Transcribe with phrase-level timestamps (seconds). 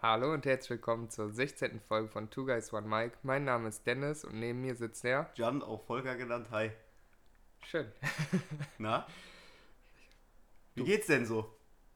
[0.00, 1.80] Hallo und herzlich willkommen zur 16.
[1.80, 3.18] Folge von Two Guys One Mike.
[3.22, 5.30] Mein Name ist Dennis und neben mir sitzt der.
[5.34, 6.48] Jan, auch Volker genannt.
[6.50, 6.70] Hi.
[7.66, 7.90] Schön.
[8.78, 9.06] Na?
[10.76, 11.52] Wie geht's denn so?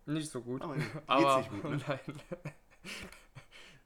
[0.06, 0.62] Nicht so gut.
[0.62, 1.80] Aber geht's aber nicht gut, ne?
[1.86, 2.52] nein.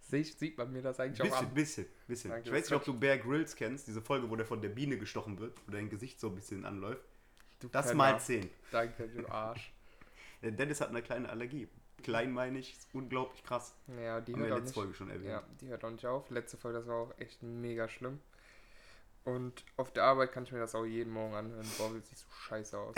[0.00, 1.54] Sich- Sieht man mir das eigentlich auch Bisschen, an?
[1.54, 2.30] bisschen, bisschen.
[2.30, 4.70] Danke, ich weiß nicht, ob du Bear Grylls kennst, diese Folge, wo der von der
[4.70, 7.04] Biene gestochen wird, wo dein Gesicht so ein bisschen anläuft.
[7.60, 8.48] Du Das mal 10.
[8.70, 9.72] Danke, du Arsch.
[10.42, 11.68] Dennis hat eine kleine Allergie.
[12.02, 13.74] Klein meine ich, ist unglaublich krass.
[13.88, 14.74] Ja, die Haben wir hört auch letzte nicht.
[14.74, 15.30] Folge schon erwähnt.
[15.30, 16.30] Ja, die hört auch nicht auf.
[16.30, 18.20] Letzte Folge, das war auch echt mega schlimm.
[19.24, 21.66] Und auf der Arbeit kann ich mir das auch jeden Morgen anhören.
[21.78, 22.94] Boah, wie sieht so scheiße aus.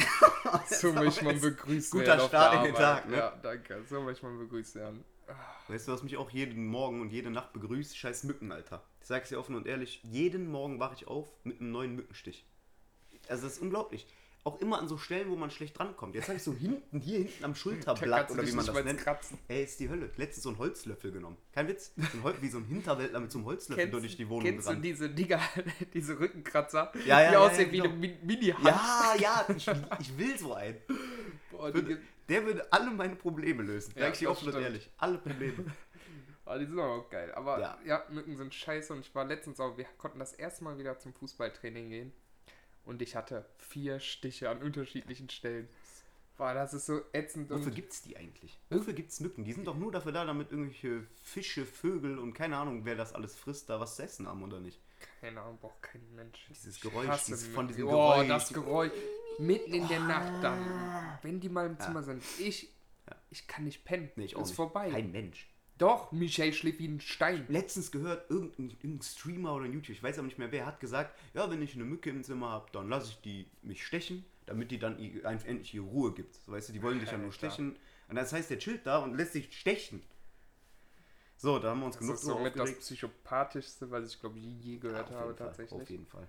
[0.66, 2.74] so möchte man begrüßt guter Start in den.
[2.74, 3.16] Tag, ne?
[3.16, 3.83] Ja, danke.
[3.88, 5.05] So möchte man begrüßt werden.
[5.69, 7.96] Weißt du, was mich auch jeden Morgen und jede Nacht begrüßt?
[7.96, 8.83] Scheiß Mücken, Alter.
[9.01, 12.46] Ich sag's dir offen und ehrlich, jeden Morgen wache ich auf mit einem neuen Mückenstich.
[13.29, 14.07] Also das ist unglaublich.
[14.45, 16.15] Auch immer an so Stellen, wo man schlecht drankommt.
[16.15, 19.01] Jetzt habe ich so hinten, hier hinten am Schulterblatt du oder wie man das nennt.
[19.01, 19.37] kratzen.
[19.48, 20.10] Ey, ist die Hölle.
[20.16, 21.37] Letztens so einen Holzlöffel genommen.
[21.52, 21.92] Kein Witz.
[21.96, 24.70] So ein wie so ein Hinterwäldler mit so einem Holzlöffel durch die Wohnung kennst du
[24.70, 24.84] gerannt.
[24.84, 25.40] diese Dinger,
[25.95, 27.90] diese Rückenkratzer, Ja, ja, die ja, aussehen wie genau.
[27.90, 28.65] eine Mi- Mini-Hand?
[28.65, 29.66] Ja, ja, ich,
[30.01, 30.79] ich will so einen.
[31.51, 33.93] Boah, Würde, der würde alle meine Probleme lösen.
[33.96, 34.88] Ja, Sag ich dir offen und ehrlich.
[34.96, 35.65] Alle Probleme.
[36.46, 37.32] ah, die sind aber auch geil.
[37.35, 37.79] Aber Ja.
[37.85, 38.04] ja.
[38.10, 41.13] Mücken sind scheiße und ich war letztens auch, wir konnten das erste Mal wieder zum
[41.13, 42.13] Fußballtraining gehen
[42.89, 45.69] und ich hatte vier Stiche an unterschiedlichen Stellen.
[46.37, 48.57] Boah, das ist so ätzend Wofür und gibt's die eigentlich?
[48.71, 49.45] Wofür gibt's Mücken?
[49.45, 53.13] Die sind doch nur dafür da, damit irgendwelche Fische, Vögel und keine Ahnung, wer das
[53.13, 54.79] alles frisst, da was zu essen haben oder nicht.
[55.21, 56.47] keine Ahnung, braucht kein Mensch.
[56.49, 58.29] Dieses Geräusch, dieses- von diesem oh, Geräusch.
[58.29, 58.93] das Geräusch.
[59.39, 62.23] Mitten in der Nacht dann, wenn die mal im Zimmer sind.
[62.41, 62.69] Ich,
[63.09, 63.16] Ja.
[63.31, 64.11] ich kann nicht pennen.
[64.16, 64.91] Nee, ich auch ist vorbei.
[64.91, 65.49] Kein Mensch.
[65.78, 67.47] Doch, Michael schläft wie ein Stein.
[67.48, 70.81] Letztens gehört, irgendein, irgendein Streamer oder ein YouTube, ich weiß aber nicht mehr wer, hat
[70.81, 74.25] gesagt, ja, wenn ich eine Mücke im Zimmer habe, dann lasse ich die mich stechen,
[74.47, 76.34] damit die dann ihr- endlich ihre Ruhe gibt.
[76.34, 77.76] So, weißt du, die wollen dich ja nur stechen.
[78.09, 80.03] Und das heißt, der chillt da und lässt sich stechen.
[81.37, 84.38] So, da haben wir uns Das genug ist so somit das psychopathischste, was ich glaube
[84.41, 85.81] je, je gehört Ja, habe Fall, tatsächlich.
[85.81, 86.26] Auf jeden Fall.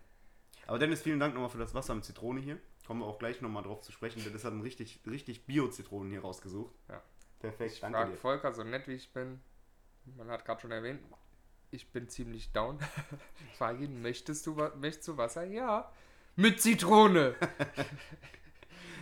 [0.67, 2.59] Aber Dennis, vielen Dank nochmal für das Wasser mit Zitrone hier.
[2.85, 4.23] Kommen wir auch gleich nochmal drauf zu sprechen.
[4.23, 6.75] Dennis hat einen richtig, richtig Bio-Zitronen hier rausgesucht.
[6.89, 7.01] Ja.
[7.39, 8.17] Perfekt, Ich danke frage dir.
[8.17, 9.39] Volker, so nett wie ich bin,
[10.17, 11.01] man hat gerade schon erwähnt,
[11.71, 12.79] ich bin ziemlich down.
[13.51, 15.43] Ich frage ihn, möchtest du, möchtest du Wasser?
[15.45, 15.91] Ja.
[16.35, 17.35] Mit Zitrone.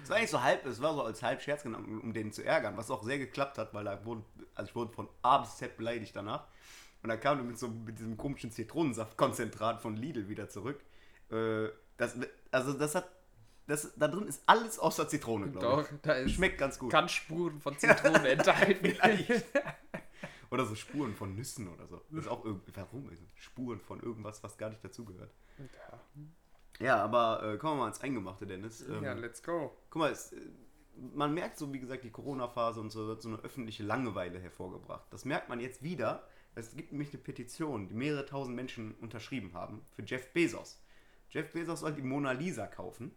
[0.03, 2.41] Es war eigentlich so halb, es war so als halb Scherz genommen, um, den zu
[2.41, 4.23] ärgern, was auch sehr geklappt hat, weil da wurden,
[4.55, 6.47] also ich wurde von A bis Z beleidigt danach.
[7.03, 10.79] Und dann kam er mit so mit diesem komischen Zitronensaftkonzentrat von Lidl wieder zurück.
[11.29, 11.67] Äh,
[11.97, 12.15] das,
[12.51, 13.09] also das hat,
[13.67, 16.25] das, da drin ist alles außer Zitrone, glaube Doch, da ich.
[16.27, 16.91] ist Schmeckt ganz gut.
[16.91, 18.93] kann Spuren von Zitrone enthalten.
[20.49, 22.01] Oder so Spuren von Nüssen oder so.
[22.09, 23.09] Das ist auch irgendwie, warum?
[23.35, 25.31] Spuren von irgendwas, was gar nicht dazugehört.
[25.59, 25.99] ja.
[26.79, 28.81] Ja, aber äh, kommen wir mal ans Eingemachte, Dennis.
[28.81, 29.75] Ähm, ja, let's go.
[29.89, 30.37] Guck mal, es, äh,
[31.15, 35.07] man merkt so, wie gesagt, die Corona-Phase und so hat so eine öffentliche Langeweile hervorgebracht.
[35.11, 36.27] Das merkt man jetzt wieder.
[36.53, 40.79] Es gibt nämlich eine Petition, die mehrere tausend Menschen unterschrieben haben, für Jeff Bezos.
[41.29, 43.11] Jeff Bezos soll die Mona Lisa kaufen.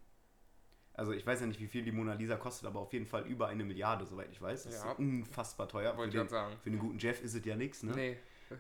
[0.95, 3.27] Also ich weiß ja nicht, wie viel die Mona Lisa kostet, aber auf jeden Fall
[3.27, 4.65] über eine Milliarde, soweit ich weiß.
[4.65, 4.93] Das Ja.
[4.93, 5.93] ist unfassbar teuer.
[5.93, 6.57] Für Wollte ich sagen.
[6.63, 7.93] für einen guten Jeff ist es ja nichts, ne?
[7.95, 8.17] Nee.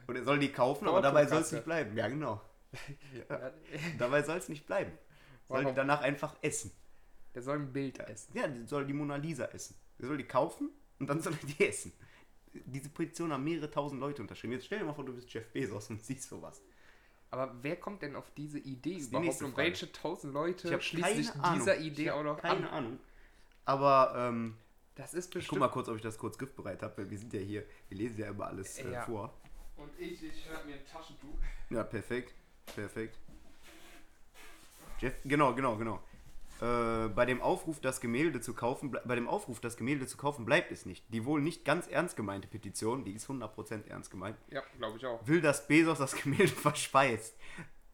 [0.07, 1.97] Und er soll die kaufen, aber dabei soll es nicht bleiben.
[1.97, 2.41] Ja, genau.
[3.29, 3.51] Ja,
[3.99, 4.93] Dabei soll es nicht bleiben.
[5.49, 5.75] Soll die Warum?
[5.77, 6.71] danach einfach essen.
[7.35, 8.31] Der soll ein Bild essen.
[8.37, 9.75] Ja, die soll die Mona Lisa essen.
[9.99, 10.71] Er soll die kaufen
[11.01, 11.93] und dann soll er die essen.
[12.53, 14.53] Diese Petition haben mehrere tausend Leute unterschrieben.
[14.55, 16.63] Jetzt stell dir mal vor, du bist Jeff Bezos und siehst sowas.
[17.33, 19.43] Aber wer kommt denn auf diese Idee die überhaupt?
[19.43, 21.59] Und welche tausend Leute Ich schließen sich keine Ahnung.
[21.61, 22.85] dieser Idee ich auch noch keine an?
[22.85, 22.99] Ahnung.
[23.65, 24.57] Aber ähm,
[24.97, 25.49] Das ist ich bestimmt.
[25.51, 27.99] guck mal kurz, ob ich das kurz griffbereit habe, weil wir sind ja hier, wir
[27.99, 29.03] lesen ja immer alles äh, Ja.
[29.03, 29.33] vor.
[29.77, 31.39] Und ich, ich schnapp mir ein Taschentuch.
[31.71, 32.35] Ja, perfekt.
[32.75, 33.17] Perfekt.
[34.99, 36.03] Jeff, genau, genau, genau.
[36.60, 40.44] Äh, bei dem Aufruf, das Gemälde zu kaufen, bei dem Aufruf, das Gemälde zu kaufen,
[40.44, 41.04] bleibt es nicht.
[41.09, 45.06] Die wohl nicht ganz ernst gemeinte Petition, die ist 100% ernst gemeint, Ja, glaube ich
[45.06, 45.26] auch.
[45.26, 47.34] will, dass Bezos das Gemälde verspeist.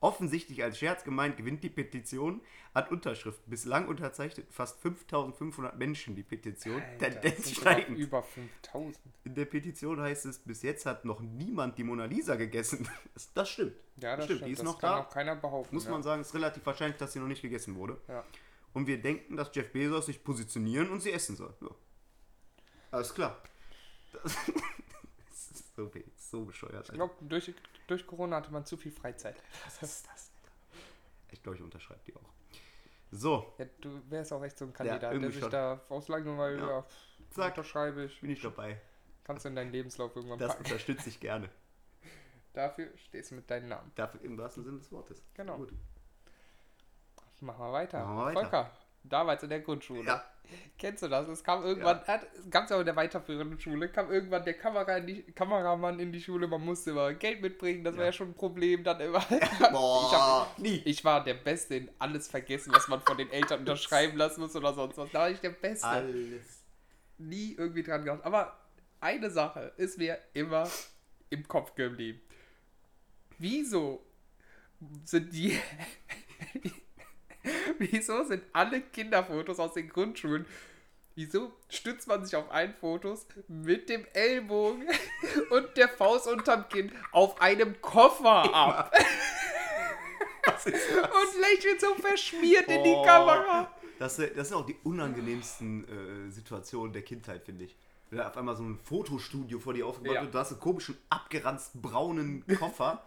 [0.01, 2.41] Offensichtlich als Scherz gemeint gewinnt die Petition,
[2.75, 3.49] hat Unterschriften.
[3.49, 6.83] Bislang unterzeichnet fast 5500 Menschen die Petition.
[6.83, 7.99] Alter, das Tendenz steigend.
[7.99, 8.99] Über 5000.
[9.25, 12.89] In der Petition heißt es, bis jetzt hat noch niemand die Mona Lisa gegessen.
[13.15, 13.73] Das, das stimmt.
[13.97, 14.39] Ja, das stimmt.
[14.41, 14.49] stimmt.
[14.49, 15.01] Die ist das noch kann da.
[15.03, 15.75] auch keiner behaupten.
[15.75, 15.91] Muss ja.
[15.93, 17.97] man sagen, ist relativ wahrscheinlich, dass sie noch nicht gegessen wurde.
[18.09, 18.23] Ja.
[18.77, 21.55] Und wir denken, dass Jeff Bezos sich positionieren und sie essen soll.
[21.63, 21.69] Ja.
[22.91, 23.43] Alles klar.
[24.13, 24.23] Das,
[25.31, 26.87] das ist so, so bescheuert.
[26.91, 27.55] Ich glaube, durch,
[27.87, 29.43] durch Corona hatte man zu viel Freizeit.
[29.65, 30.31] was ist das?
[31.31, 32.29] Ich glaube, ich unterschreibe die auch.
[33.13, 35.51] So, Ja, du wärst auch echt so ein Kandidat, der irgendwie sich schon.
[35.51, 36.85] da aus Langeweile Ja.
[37.39, 37.47] ja.
[37.47, 38.21] Unterschreibe ich.
[38.21, 38.79] bin ich dabei.
[39.25, 40.65] Kannst du in deinen Lebenslauf irgendwann Das packen.
[40.65, 41.49] unterstütze ich gerne.
[42.53, 43.91] Dafür stehst du mit deinem Namen.
[43.95, 45.23] Dafür im wahrsten Sinne des Wortes.
[45.33, 45.57] Genau.
[45.57, 45.73] Gut.
[47.41, 48.05] Machen wir weiter.
[48.05, 48.41] Machen wir weiter.
[48.41, 48.71] Volker,
[49.05, 50.05] damals in der Grundschule.
[50.05, 50.25] Ja.
[50.79, 51.27] Kennst du das?
[51.29, 52.21] Es kam irgendwann, ja.
[52.51, 56.13] gab es auch in der weiterführenden Schule, kam irgendwann der Kamera in die, Kameramann in
[56.13, 57.99] die Schule, man musste immer Geld mitbringen, das ja.
[57.99, 59.21] war ja schon ein Problem, dann immer.
[59.73, 60.83] Boah, ich, hab, nie.
[60.85, 64.55] ich war der Beste in alles vergessen, was man von den Eltern unterschreiben lassen muss
[64.55, 65.11] oder sonst was.
[65.11, 65.87] Da war ich der Beste.
[65.87, 66.63] Alles.
[67.19, 68.25] Nie irgendwie dran gedacht.
[68.25, 68.57] Aber
[69.01, 70.69] eine Sache ist mir immer
[71.31, 72.21] im Kopf geblieben.
[73.39, 74.05] Wieso
[75.05, 75.59] sind die.
[77.93, 80.47] Wieso sind alle Kinderfotos aus den Grundschulen
[81.19, 84.87] Wieso stützt man sich auf ein Fotos mit dem Ellbogen
[85.51, 88.93] und der Faust unterm Kinn auf einem Koffer ab?
[90.45, 91.05] Was ist das?
[91.11, 93.71] Und lächelt so verschmiert in die Kamera.
[93.99, 97.75] Das, das sind auch die unangenehmsten äh, Situationen der Kindheit, finde ich.
[98.11, 100.21] Wenn da auf einmal so ein Fotostudio vor dir aufgebaut Ja.
[100.23, 103.07] wird, du hast einen komischen, abgeranzten, braunen Koffer.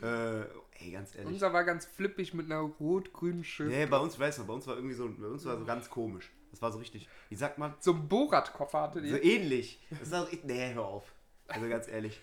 [0.00, 0.44] äh,
[0.78, 1.32] ey, ganz ehrlich.
[1.34, 3.70] Unser war ganz flippig mit einer rot-grünen Schrift.
[3.70, 5.88] Nee, bei uns, weißt du, bei uns war irgendwie so, bei uns war so ganz
[5.90, 6.30] komisch.
[6.50, 9.22] Das war so richtig, wie sagt man, So ein Borat-Koffer hatte so die.
[9.22, 9.80] ähnlich.
[9.90, 11.12] Das war so, nee, hör auf.
[11.48, 12.20] Also ganz ehrlich.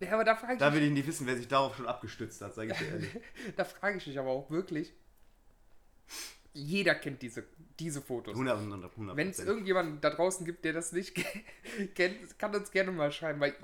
[0.00, 2.40] Ja, aber da frage ich, Da will ich nicht wissen, wer sich darauf schon abgestützt
[2.40, 3.10] hat, sage ich dir ehrlich.
[3.56, 4.92] da frage ich mich aber auch wirklich.
[6.52, 7.44] Jeder kennt diese,
[7.78, 8.34] diese Fotos.
[8.34, 11.14] 100, 100, 100 Wenn es irgendjemanden da draußen gibt, der das nicht
[11.94, 13.40] kennt, kann uns gerne mal schreiben.
[13.40, 13.54] Weil,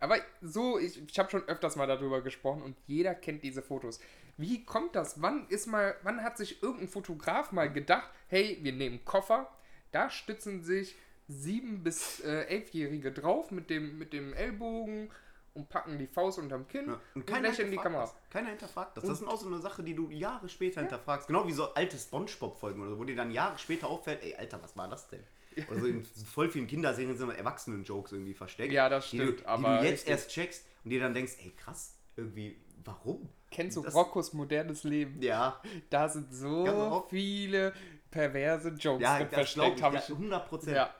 [0.00, 4.00] aber so, ich, ich habe schon öfters mal darüber gesprochen und jeder kennt diese Fotos.
[4.36, 5.20] Wie kommt das?
[5.22, 9.48] Wann ist mal, wann hat sich irgendein Fotograf mal gedacht, hey, wir nehmen Koffer,
[9.92, 10.96] da stützen sich
[11.28, 15.10] sieben bis äh, elfjährige drauf mit dem, mit dem Ellbogen
[15.52, 16.94] und packen die Faust unterm Kinn Ja.
[16.94, 18.02] und, Und keiner lächeln die Kamera.
[18.02, 18.14] das.
[18.30, 19.04] Keiner hinterfragt das.
[19.04, 21.26] Das ist auch so eine Sache, die du Jahre später hinterfragst.
[21.26, 24.62] Genau wie so alte Spongebob-Folgen oder so, wo dir dann Jahre später auffällt, ey, Alter,
[24.62, 25.22] was war das denn?
[25.70, 28.72] Oder so in voll vielen Kinderserien sind immer Erwachsenen-Jokes irgendwie versteckt.
[28.72, 31.34] Ja, das die du, stimmt, Die aber du jetzt erst checkst und dir dann denkst,
[31.42, 33.28] ey, krass, irgendwie, warum?
[33.50, 35.20] Kennst du Das- Roccos modernes Leben?
[35.22, 35.60] Ja,
[35.90, 37.72] Da sind so viele
[38.10, 40.10] perverse Jokes ja, versteckt, ich, habe ja, ich.
[40.10, 40.76] 100 Prozent.
[40.76, 40.94] Ja.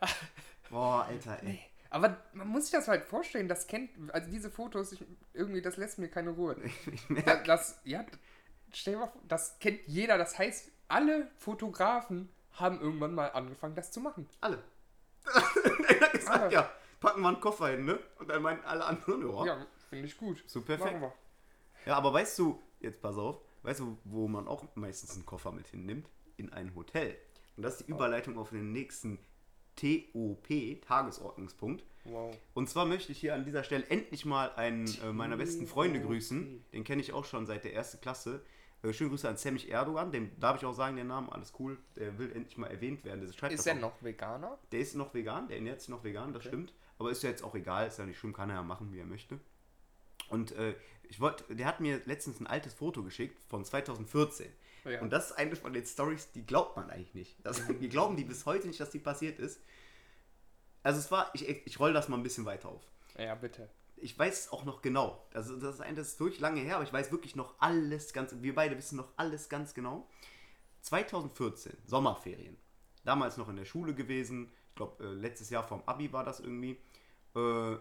[0.69, 1.61] Boah, Alter, ey.
[1.91, 5.05] Aber man muss sich das halt vorstellen, das kennt, also diese Fotos, ich,
[5.35, 6.57] irgendwie, das lässt mir keine Ruhe.
[7.09, 8.05] Ich Das, das, ja,
[8.73, 10.17] stell dir mal vor, das kennt jeder.
[10.17, 12.29] Das heißt, alle Fotografen
[12.61, 14.29] haben irgendwann mal angefangen, das zu machen.
[14.41, 14.63] alle.
[15.89, 16.53] er hat gesagt, Alle.
[16.53, 16.71] ja,
[17.01, 17.99] packen wir einen Koffer hin, ne?
[18.19, 20.43] Und dann meinen alle anderen, ja, Ja, finde ich gut.
[20.47, 21.01] so perfekt.
[21.87, 25.53] Ja, aber weißt du, jetzt pass auf, weißt du, wo man auch meistens einen Koffer
[25.53, 26.09] mit hinnimmt?
[26.37, 27.17] In ein Hotel.
[27.57, 29.19] Und das ist die Überleitung auf den nächsten
[29.77, 30.49] TOP,
[30.87, 31.85] Tagesordnungspunkt.
[32.05, 32.35] Wow.
[32.55, 36.01] Und zwar möchte ich hier an dieser Stelle endlich mal einen äh, meiner besten Freunde
[36.01, 36.65] grüßen.
[36.73, 38.43] Den kenne ich auch schon seit der ersten Klasse.
[38.83, 41.79] Äh, schöne Grüße an Semich Erdogan, dem darf ich auch sagen, den Namen, alles cool.
[41.97, 43.21] Der will endlich mal erwähnt werden.
[43.21, 44.59] Der schreibt Ist er noch Veganer?
[44.73, 46.73] Der ist noch vegan, der ernährt sich noch vegan, das stimmt.
[46.99, 48.99] Aber ist ja jetzt auch egal, ist ja nicht schlimm, kann er ja machen, wie
[48.99, 49.39] er möchte.
[50.29, 50.75] Und äh,
[51.09, 54.51] ich wollte, der hat mir letztens ein altes Foto geschickt von 2014.
[54.85, 55.01] Ja.
[55.01, 57.37] Und das ist eine von den Stories, die glaubt man eigentlich nicht.
[57.45, 59.61] Das, wir glauben die bis heute nicht, dass die passiert ist.
[60.83, 62.83] Also es war, ich, ich roll das mal ein bisschen weiter auf.
[63.19, 63.69] Ja, bitte.
[64.03, 65.27] Ich weiß es auch noch genau.
[65.35, 68.13] Also das ist, ein, das ist durch lange her, aber ich weiß wirklich noch alles
[68.13, 70.09] ganz, wir beide wissen noch alles ganz genau.
[70.83, 72.57] 2014, Sommerferien.
[73.05, 74.51] Damals noch in der Schule gewesen.
[74.71, 76.79] Ich glaube, äh, letztes Jahr vom Abi war das irgendwie.
[77.35, 77.77] Äh,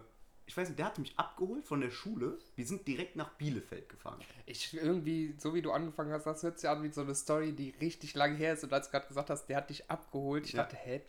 [0.46, 2.38] ich weiß nicht, der hatte mich abgeholt von der Schule.
[2.56, 4.18] Wir sind direkt nach Bielefeld gefahren.
[4.46, 7.52] Ich irgendwie, so wie du angefangen hast, das hört sich an wie so eine Story,
[7.52, 8.64] die richtig lange her ist.
[8.64, 10.64] Und als du gerade gesagt hast, der hat dich abgeholt, ich Ja.
[10.64, 11.02] dachte, hä,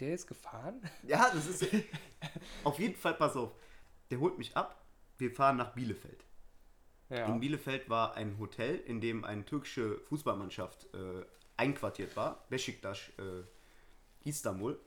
[0.00, 0.80] der ist gefahren?
[1.06, 1.66] Ja, das ist.
[2.64, 3.52] auf jeden Fall, pass auf.
[4.10, 4.84] Der holt mich ab.
[5.18, 6.24] Wir fahren nach Bielefeld.
[7.10, 7.26] Ja.
[7.26, 11.24] In Bielefeld war ein Hotel, in dem eine türkische Fußballmannschaft äh,
[11.56, 12.46] einquartiert war.
[12.50, 14.78] Beşiktaş, äh, Istanbul.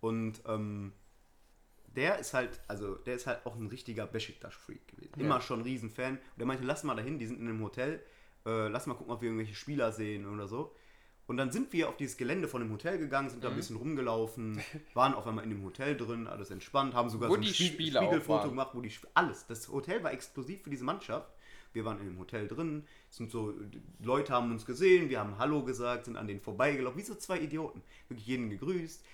[0.00, 0.92] Und ähm,
[1.86, 5.12] der ist halt, also der ist halt auch ein richtiger Beşiktaş-Freak gewesen.
[5.16, 5.24] Ja.
[5.24, 6.16] Immer schon ein Riesenfan.
[6.16, 8.02] Und der meinte, lass mal dahin, die sind in einem Hotel.
[8.44, 10.74] Äh, lass mal gucken, ob wir irgendwelche Spieler sehen oder so.
[11.26, 13.76] Und dann sind wir auf dieses Gelände von dem Hotel gegangen, sind da ein bisschen
[13.76, 14.60] rumgelaufen,
[14.92, 17.68] waren auf einmal in dem Hotel drin, alles entspannt, haben sogar Wo so ein Spie-
[17.68, 19.46] Spieler Spiegelfoto gemacht, wo die Sp- alles.
[19.46, 21.32] Das Hotel war exklusiv für diese Mannschaft.
[21.72, 23.52] Wir waren in dem Hotel drin, sind so,
[24.00, 27.40] Leute haben uns gesehen, wir haben Hallo gesagt, sind an denen vorbeigelaufen, wie so zwei
[27.40, 27.82] Idioten.
[28.08, 29.04] Wirklich jeden gegrüßt.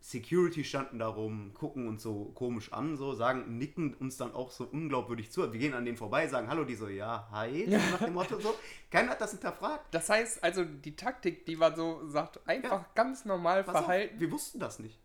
[0.00, 4.50] Security standen da rum, gucken uns so komisch an, so, sagen, nicken uns dann auch
[4.52, 5.52] so unglaubwürdig zu.
[5.52, 8.38] Wir gehen an denen vorbei, sagen Hallo, die so, ja, hi, so nach dem Motto
[8.38, 8.54] so.
[8.90, 9.92] Keiner hat das hinterfragt.
[9.92, 12.86] Das heißt, also die Taktik, die man so sagt, einfach Ja.
[12.94, 14.20] ganz normal Pass auf, verhalten.
[14.20, 14.98] wir wussten das nicht.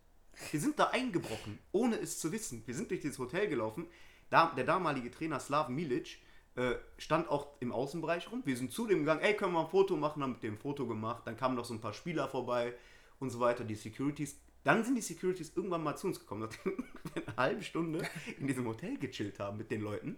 [0.52, 2.62] Wir sind da eingebrochen, ohne es zu wissen.
[2.66, 3.86] Wir sind durch dieses Hotel gelaufen.
[4.30, 6.18] Da, der damalige Trainer Slaven Milic
[6.56, 8.42] äh, stand auch im Außenbereich rum.
[8.44, 10.22] Wir sind zu dem gegangen, ey, können wir ein Foto machen?
[10.22, 11.22] Haben mit dem Foto gemacht.
[11.26, 12.74] Dann kamen noch so ein paar Spieler vorbei
[13.20, 13.64] und so weiter.
[13.64, 14.40] Die Securities.
[14.64, 16.78] Dann sind die Securities irgendwann mal zu uns gekommen, nachdem
[17.14, 18.02] wir eine halbe Stunde
[18.38, 20.16] in diesem Hotel gechillt haben mit den Leuten.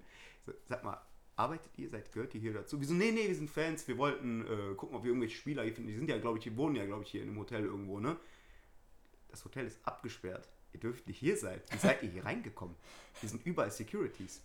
[0.68, 1.00] Sag mal,
[1.34, 2.80] arbeitet ihr, seid, gehört ihr hier dazu?
[2.80, 5.64] Wir so, nee, nee, wir sind Fans, wir wollten äh, gucken, ob wir irgendwelche Spieler
[5.64, 5.90] hier finden.
[5.90, 8.00] Die sind ja, glaube ich, die wohnen ja, glaube ich, hier in einem Hotel irgendwo,
[8.00, 8.16] ne?
[9.28, 10.48] Das Hotel ist abgesperrt.
[10.72, 11.60] Ihr dürft nicht hier sein.
[11.70, 12.76] Wie seid ihr hier reingekommen?
[13.20, 14.42] Hier sind überall Securities.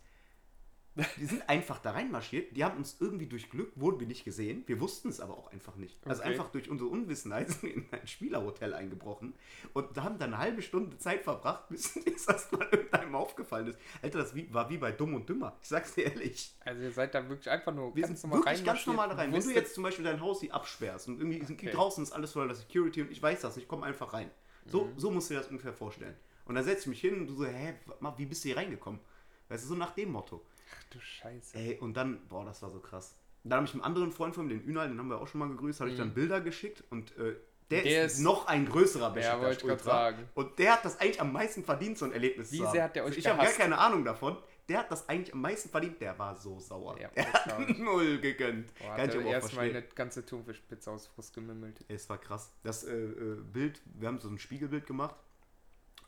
[1.18, 2.56] Die sind einfach da reinmarschiert.
[2.56, 4.64] Die haben uns irgendwie durch Glück, wurden wir nicht gesehen.
[4.68, 5.98] Wir wussten es aber auch einfach nicht.
[6.06, 6.32] Also Okay.
[6.32, 9.34] einfach durch unsere Unwissenheit sind wir in ein Spielerhotel eingebrochen
[9.74, 13.68] und da haben dann eine halbe Stunde Zeit verbracht, bis uns das mal irgendeinem aufgefallen
[13.68, 13.80] ist.
[14.02, 15.56] Alter, das wie, war wie bei Dumm und Dümmer.
[15.62, 16.54] Ich sag's dir ehrlich.
[16.66, 19.32] Also ihr seid da wirklich einfach nur Wir ganz normal wirklich ganz normal rein.
[19.32, 21.72] Wenn du jetzt zum Beispiel dein Haus hier absperrst und irgendwie Okay.
[21.72, 24.30] draußen ist alles voller Security und ich weiß das, ich komme einfach rein.
[24.66, 25.00] So, Mhm.
[25.00, 26.16] so musst du dir das ungefähr vorstellen.
[26.46, 27.76] Und dann setze ich mich hin und du so, hä,
[28.18, 29.00] wie bist du hier reingekommen?
[29.48, 30.42] Weißt du, so nach dem Motto.
[30.74, 31.58] Ach du Scheiße.
[31.58, 33.16] Ey, und dann, boah, das war so krass.
[33.44, 35.40] Dann habe ich einem anderen Freund von mir, den Ünal, den haben wir auch schon
[35.40, 37.36] mal gegrüßt, habe ich dann Bilder geschickt und äh,
[37.72, 37.84] der, Mhm.
[37.86, 39.84] Der ist, ist- noch ein größerer Ja, Besiktas wollte ich Ultra.
[39.92, 40.30] sagen.
[40.36, 42.72] Und der hat das eigentlich am meisten verdient, so ein Erlebnis Wie zu haben.
[42.74, 44.38] sehr hat der euch Ich habe gar keine Ahnung davon.
[44.70, 46.00] Der hat das eigentlich am meisten verdient.
[46.02, 46.96] Der war so sauer.
[46.96, 48.74] Der das hat null gegönnt.
[48.78, 51.84] Boah, Kann hat ich er erstmal eine ganze Thunfischpizza aus Frust gemümmelt.
[51.88, 52.52] Es war krass.
[52.64, 55.16] Das äh, äh, Bild, wir haben so ein Spiegelbild gemacht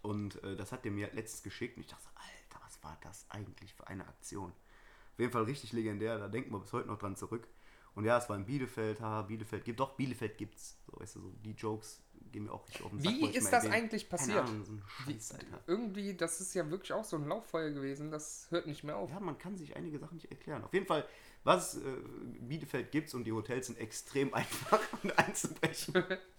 [0.01, 2.33] und äh, das hat der mir letztens geschickt und ich dachte, Alter,
[2.83, 4.51] war das eigentlich für eine Aktion?
[5.13, 7.47] Auf jeden Fall richtig legendär, da denken wir bis heute noch dran zurück.
[7.95, 10.77] Und ja, es war in Bielefeld, haha, Bielefeld gibt, doch, Bielefeld gibt's.
[10.87, 13.13] So, weißt du, so die Jokes gehen mir auch richtig auf den Sack.
[13.13, 13.73] Wie ist das erwähnen.
[13.73, 14.39] eigentlich passiert?
[14.39, 14.73] Ahnung, so
[15.05, 15.59] Wie, Scheiß, Alter.
[15.67, 19.11] irgendwie, das ist ja wirklich auch so ein Lauffeuer gewesen, das hört nicht mehr auf.
[19.11, 20.63] Ja, man kann sich einige Sachen nicht erklären.
[20.63, 21.05] Auf jeden Fall,
[21.43, 21.81] was äh,
[22.41, 25.93] Bielefeld gibt's und die Hotels sind extrem einfach und einzubrechen.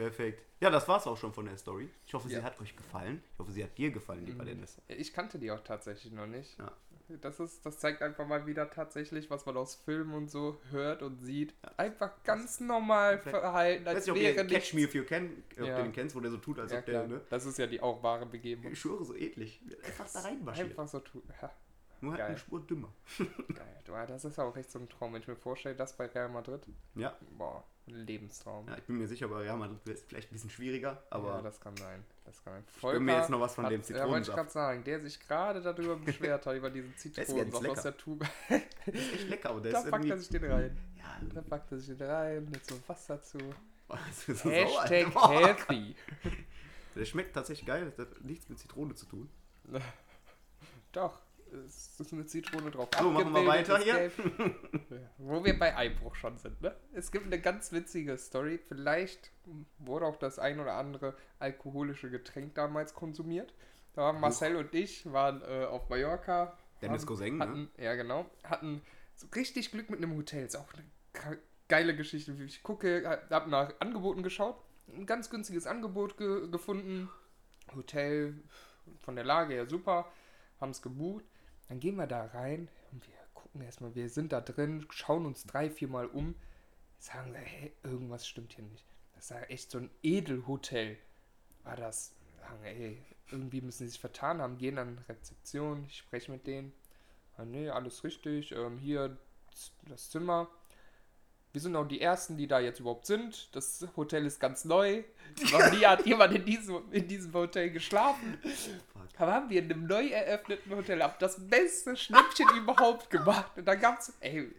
[0.00, 0.42] Perfekt.
[0.60, 1.90] Ja, das war's auch schon von der Story.
[2.06, 2.42] Ich hoffe, sie Ja.
[2.42, 3.22] hat euch gefallen.
[3.34, 4.80] Ich hoffe, sie hat dir gefallen, lieber Dennis.
[4.88, 6.58] Ich kannte die auch tatsächlich noch nicht.
[6.58, 6.72] Ja.
[7.20, 11.02] Das, ist, das zeigt einfach mal wieder tatsächlich, was man aus Filmen und so hört
[11.02, 11.54] und sieht.
[11.76, 14.74] Einfach ganz normal verhalten, Ich als nicht, ob wäre ihr Catch.
[14.74, 15.76] Me If You Can, ob Ja.
[15.78, 17.20] du den kennst, wo der so tut, als Ja, ob der, ne?
[17.28, 18.72] Das ist ja die auch wahre Begebenheit.
[18.72, 19.60] Ich schwöre, so edlich.
[19.84, 20.68] Einfach da reinmarschiert.
[20.70, 21.22] Einfach so tun.
[21.42, 21.50] Ja,
[22.00, 22.28] Nur halt geil.
[22.28, 22.92] eine Spur dümmer.
[23.18, 23.82] geil.
[23.84, 26.28] Du, Das ist auch echt so ein Traum, wenn ich mir vorstelle, das bei Real
[26.28, 26.62] Madrid.
[26.94, 27.16] Ja.
[27.36, 27.64] Boah,
[27.96, 28.66] Lebenstraum.
[28.68, 31.28] ja, ich bin mir sicher, bei Real Madrid wird es vielleicht ein bisschen schwieriger, aber
[31.36, 32.04] ja, das kann sein.
[32.24, 32.64] Das kann sein.
[32.92, 34.36] gönn mir jetzt noch was von hat, dem Ja, wollte ich Zitronensaft.
[34.38, 38.26] gerade sagen, der sich gerade darüber beschwert hat, über diesen Zitronensaft aus der Tube.
[38.48, 39.50] das ist echt lecker.
[39.50, 40.78] Aber der Da ist packt er sich den rein.
[40.96, 43.38] ja, Da packt er sich den rein, mit so Wasser zu.
[43.38, 45.12] ist so sauer, Hashtag.
[45.14, 45.30] Boah.
[45.32, 45.96] healthy.
[46.94, 47.92] Der schmeckt tatsächlich geil.
[47.96, 49.28] Das hat nichts mit Zitrone zu tun.
[50.92, 51.20] Doch,
[51.66, 52.88] es ist eine Zitrone drauf.
[52.98, 54.10] So, machen wir weiter hier.
[55.18, 56.74] Wo wir bei Einbruch schon sind, ne?
[56.92, 58.58] Es gibt eine ganz witzige Story.
[58.68, 59.30] Vielleicht
[59.78, 63.52] wurde auch das ein oder andere alkoholische Getränk damals konsumiert.
[63.94, 66.56] Da waren Marcel und ich waren äh, auf Mallorca.
[66.82, 67.44] Dennis haben- Cousin, ne?
[67.44, 68.26] hatten, Ja, genau.
[68.44, 68.82] Hatten
[69.16, 70.46] so richtig Glück mit einem Hotel.
[70.46, 71.38] Ist auch eine ge-
[71.68, 72.38] geile Geschichte.
[72.38, 74.56] wie Ich gucke, habe nach Angeboten geschaut.
[74.88, 77.08] Ein ganz günstiges Angebot ge gefunden.
[77.74, 78.34] Hotel
[79.00, 80.10] von der Lage her super.
[80.60, 81.24] Haben es gebucht.
[81.70, 85.44] Dann gehen wir da rein und wir gucken erstmal, wir sind da drin, schauen uns
[85.44, 86.34] drei, vier Mal um,
[86.98, 88.84] sagen wir, hey, irgendwas stimmt hier nicht.
[89.14, 90.98] Das war echt so ein Edelhotel.
[91.62, 93.00] War das, sagen, ey,
[93.30, 96.72] irgendwie müssen sie sich vertan haben, gehen an Rezeption, ich spreche mit denen.
[97.36, 99.16] Ah, nee, alles richtig, ähm, hier
[99.88, 100.48] das Zimmer.
[101.52, 103.54] Wir sind auch die Ersten, die da jetzt überhaupt sind.
[103.54, 105.04] Das Hotel ist ganz neu.
[105.52, 108.38] Noch nie hat jemand in diesem, in diesem Hotel geschlafen.
[109.18, 113.52] Aber haben wir in einem neu eröffneten Hotel ab das beste Schnäppchen überhaupt gemacht.
[113.56, 114.50] Und dann gab's, ey,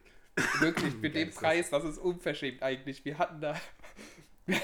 [0.60, 1.41] wirklich, für Geil den ist das.
[1.41, 3.03] Preis, das ist unverschämt eigentlich.
[3.03, 3.55] Wir hatten da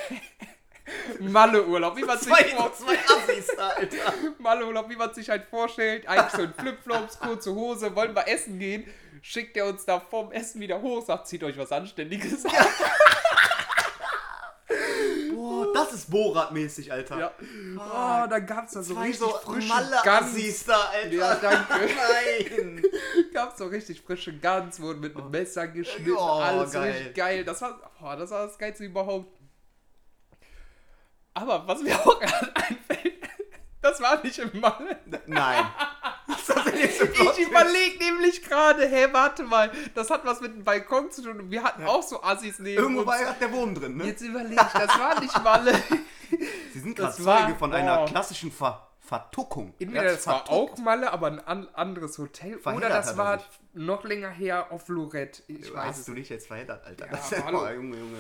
[1.20, 4.14] Malle-Urlaub, wie man sich Zwei, vor, zwei Assis da, Alter.
[4.40, 6.08] Malle-Urlaub, wie man sich halt vorstellt.
[6.08, 8.86] Eigentlich so in Flipflops, kurze Hose, wollen wir essen gehen.
[9.22, 12.52] Schickt er uns da vom Essen wieder hoch, sagt, zieht euch was Anständiges an.
[15.84, 17.20] Das ist Borat-mäßig, Alter.
[17.20, 17.32] Ja.
[17.78, 21.14] Oh, dann gab's da so richtig so frische Malle-Assis da, Alter.
[21.14, 21.74] Ja, danke.
[22.50, 22.84] Nein.
[23.34, 26.92] gab's so richtig frische Gans, wurden mit einem Messer geschnitten, Oh, alles geil.
[26.92, 27.44] richtig geil.
[27.44, 29.32] Das war, oh, das war das Geilste überhaupt.
[31.34, 33.14] Aber was mir auch gerade einfällt,
[33.82, 34.98] das war nicht im Malle.
[35.28, 35.66] Nein.
[36.84, 41.50] Ich überlege nämlich gerade, hä, warte mal, das hat was mit dem Balkon zu tun.
[41.52, 43.10] Wir hatten auch so Assis neben Irgendwo uns.
[43.10, 44.06] war ja der Wurm drin, ne?
[44.06, 45.74] Jetzt überlege ich, das war nicht Malle.
[46.74, 48.06] Sie sind gerade das war- Zeuge von einer oh.
[48.06, 49.74] klassischen Ver Vertuckung.
[49.80, 50.74] Entweder Er das war vertuckt.
[50.74, 52.56] auch Malle, aber ein an anderes Hotel.
[52.56, 53.48] Oder Verheddert das hat er war sich.
[53.74, 55.44] noch länger her auf Lorette.
[55.48, 57.06] Ich weiß Hast es du dich jetzt verheddert, Alter?
[57.06, 58.18] Ja, das ist aber ja, Junge, Junge.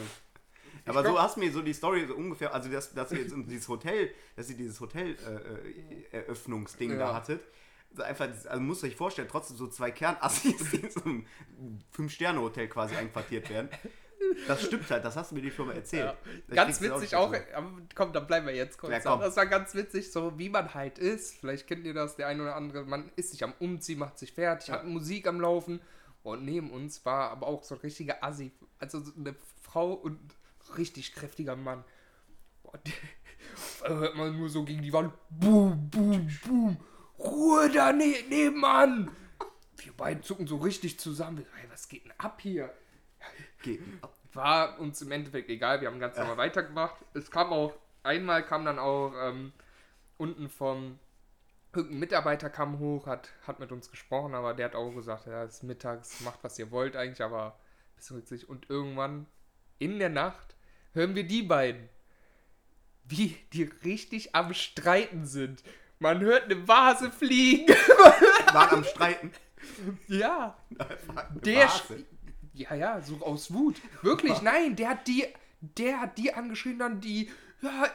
[0.86, 3.20] Aber glaub- so hast du mir so die Story so ungefähr, also dass, dass ihr
[3.20, 6.98] jetzt dieses Hotel, dass ihr dieses Hotel-Eröffnungsding Ja.
[6.98, 7.42] da hattet.
[8.00, 11.26] Einfach, also musst du euch vorstellen, trotzdem so zwei Kernassis, die in so einem
[11.92, 13.70] Fünf-Sterne-Hotel quasi einquartiert werden.
[14.48, 16.16] Das stimmt halt, das hast du mir die schon mal erzählt.
[16.50, 16.56] Ja.
[16.56, 18.92] Ganz witzig auch, aber komm, dann bleiben wir jetzt kurz.
[19.04, 19.18] Ja.
[19.18, 21.40] Das war ganz witzig, so wie man halt ist.
[21.40, 22.84] Vielleicht kennt ihr das, der ein oder andere.
[22.84, 24.76] Man ist sich am Umziehen, macht sich fertig, Ja.
[24.76, 25.82] hat Musik am Laufen.
[26.24, 28.52] Und neben uns war aber auch so ein richtiger Assi.
[28.80, 30.20] Also so eine Frau und
[30.78, 31.84] richtig kräftiger Mann.
[33.82, 35.14] Da hört man nur so gegen die Wand.
[35.30, 36.78] Boom, boom, boom.
[37.20, 39.12] Ruhe da ne nebenan.
[39.78, 41.46] Wir beiden zucken so richtig zusammen.
[41.62, 42.74] Ey, was geht denn ab hier?
[43.64, 44.14] Geht ab.
[44.34, 46.96] war uns im Endeffekt egal, wir haben ganz normal weitergemacht.
[47.14, 49.52] Es kam auch, einmal kam dann auch ähm,
[50.18, 51.00] unten vom,
[51.74, 55.44] irgendein Mitarbeiter kam hoch, hat, hat mit uns gesprochen, aber der hat auch gesagt, ja,
[55.44, 57.58] es ist mittags, macht was ihr wollt eigentlich, aber
[57.96, 58.48] bisschen witzig.
[58.48, 59.26] Und irgendwann
[59.80, 60.56] in der Nacht
[60.94, 61.90] hören wir die beiden,
[63.04, 65.64] wie die richtig am Streiten sind.
[66.00, 67.76] Man hört eine Vase fliegen.
[68.54, 69.32] Waren am Streiten.
[70.08, 70.58] ja.
[71.44, 72.06] Der Vase.
[72.54, 73.76] Ja, ja, so aus Wut.
[74.02, 75.26] Wirklich, nein, der hat die,
[75.62, 77.30] der hat die angeschrien, dann die,
[77.62, 77.88] ja,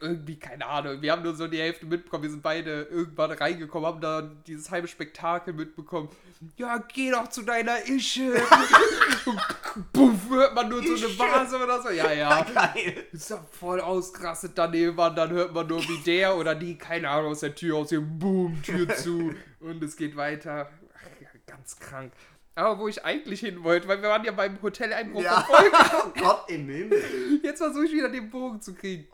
[0.00, 1.02] irgendwie, keine Ahnung.
[1.02, 2.22] Wir haben nur so die Hälfte mitbekommen.
[2.22, 6.08] Wir sind beide irgendwann reingekommen, haben dann dieses halbe Spektakel mitbekommen.
[6.56, 8.34] Ja, geh doch zu deiner Ische.
[9.26, 11.18] Und Puff, hört man nur so eine.
[11.18, 11.90] Vase oder so.
[11.90, 12.42] Ja, ja.
[12.54, 13.06] Geil.
[13.10, 17.32] Ist ja voll ausgerastet daneben, dann hört man nur, wie der oder die, keine Ahnung,
[17.32, 20.70] aus der Tür aus dem Boom, Tür zu und es geht weiter.
[20.94, 22.12] Ach, ja, ganz krank.
[22.58, 25.46] Aber wo ich eigentlich hin wollte, weil wir waren ja beim Hotel Einbruch Ja.
[25.48, 27.40] Oh Gott im Himmel.
[27.42, 29.06] Jetzt versuche ich wieder den Bogen zu kriegen.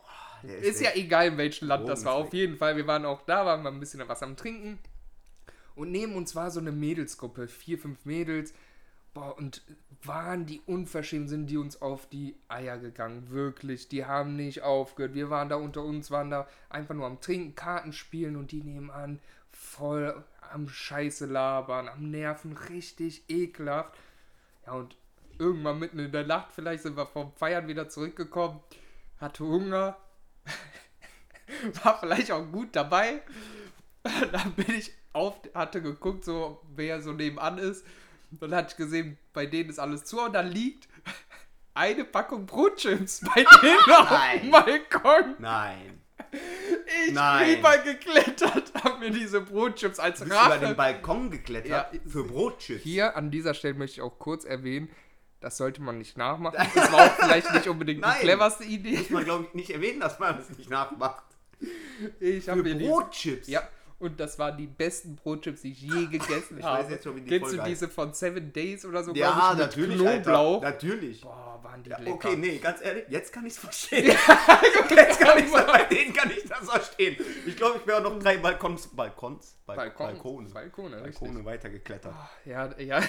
[0.42, 2.20] Der Ist ja echt- egal, in welchem Land das Bogen war.
[2.20, 4.78] ist Auf jeden Fall, wir waren auch da, waren mal ein bisschen was am Trinken.
[5.74, 8.54] Und neben uns war so eine Mädelsgruppe, vier, fünf Mädels.
[9.12, 9.62] Boah, und
[10.02, 13.30] waren die unverschämt, sind die uns auf die Eier gegangen.
[13.30, 15.14] Wirklich, die haben nicht aufgehört.
[15.14, 18.62] Wir waren da unter uns, waren da einfach nur am Trinken, Karten spielen und die
[18.62, 19.20] nebenan
[19.52, 20.24] voll
[20.54, 23.94] am Scheiße labern, am Nerven, richtig ekelhaft.
[24.64, 24.96] Ja, und
[25.38, 28.61] irgendwann mitten in der Nacht, vielleicht sind wir vom Feiern wieder zurückgekommen,
[29.18, 29.96] hatte Hunger,
[31.82, 33.23] war vielleicht auch gut dabei.
[34.32, 37.84] Dann bin ich auf, hatte geguckt, so wer so nebenan ist.
[38.30, 40.88] Dann hatte ich gesehen, bei denen ist alles zu und da liegt
[41.75, 44.50] eine Packung Brotchips bei denen auf dem.
[44.50, 45.34] Balkon.
[45.38, 46.03] Nein.
[47.06, 47.56] Ich Nein.
[47.56, 50.74] rüber geklettert, hab mir diese Brotchips als Du bist über den Rache.
[50.74, 52.82] Balkon geklettert Ja, für Brotchips.
[52.82, 54.88] Hier an dieser Stelle möchte ich auch kurz erwähnen,
[55.40, 56.56] das sollte man nicht nachmachen.
[56.75, 58.20] Das war auch vielleicht nicht unbedingt die Nein.
[58.20, 58.97] cleverste Idee.
[58.99, 61.25] Muss man, glaube ich, nicht erwähnen, dass man das nicht nachmacht.
[62.20, 63.49] Ich Für habe mir Brotchips.
[63.49, 63.62] Ja,
[63.99, 66.83] und das waren die besten Brotchips, die ich je gegessen Ich habe.
[66.83, 69.15] weiß jetzt schon, wie die Kennst du diese von Seven Days oder so?
[69.15, 70.63] Ja, ich, natürlich, Knoblauch.
[70.63, 70.71] Alter.
[70.71, 71.21] Natürlich.
[71.23, 72.15] Boah, waren die Ja, lecker.
[72.15, 74.07] okay, nee, ganz ehrlich, jetzt kann ich es verstehen.
[74.91, 77.17] jetzt kann ich's, bei denen kann ich das verstehen.
[77.47, 80.97] Ich glaube, ich wäre noch drei Balkons, Balkons, Bal Balkon, Balkone, Balkone.
[81.00, 82.15] Balkone weitergeklettert.
[82.45, 83.00] Ja, ja,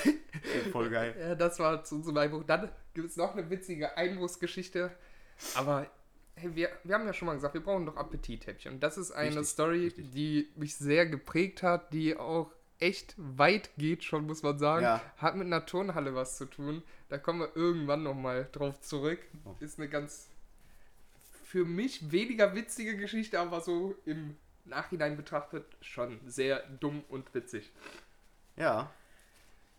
[0.72, 1.16] Voll geil.
[1.20, 2.44] ja, das war zu unserem Einbruch.
[2.46, 4.92] Dann gibt es noch eine witzige Einbruchsgeschichte.
[5.56, 5.86] Aber
[6.36, 8.74] hey, wir, wir haben ja schon mal gesagt, wir brauchen doch Appetithäppchen.
[8.74, 10.12] Und das ist eine Richtig, Story, richtig.
[10.12, 14.84] die mich sehr geprägt hat, die auch echt weit geht schon, muss man sagen.
[14.84, 15.02] Ja.
[15.18, 16.84] Hat mit einer Turnhalle was zu tun.
[17.10, 19.20] Da kommen wir irgendwann nochmal drauf zurück.
[19.46, 19.56] Oh.
[19.60, 20.30] Ist eine ganz
[21.44, 27.72] für mich weniger witzige Geschichte, aber so im Nachhinein betrachtet schon sehr dumm und witzig.
[28.58, 28.92] Ja.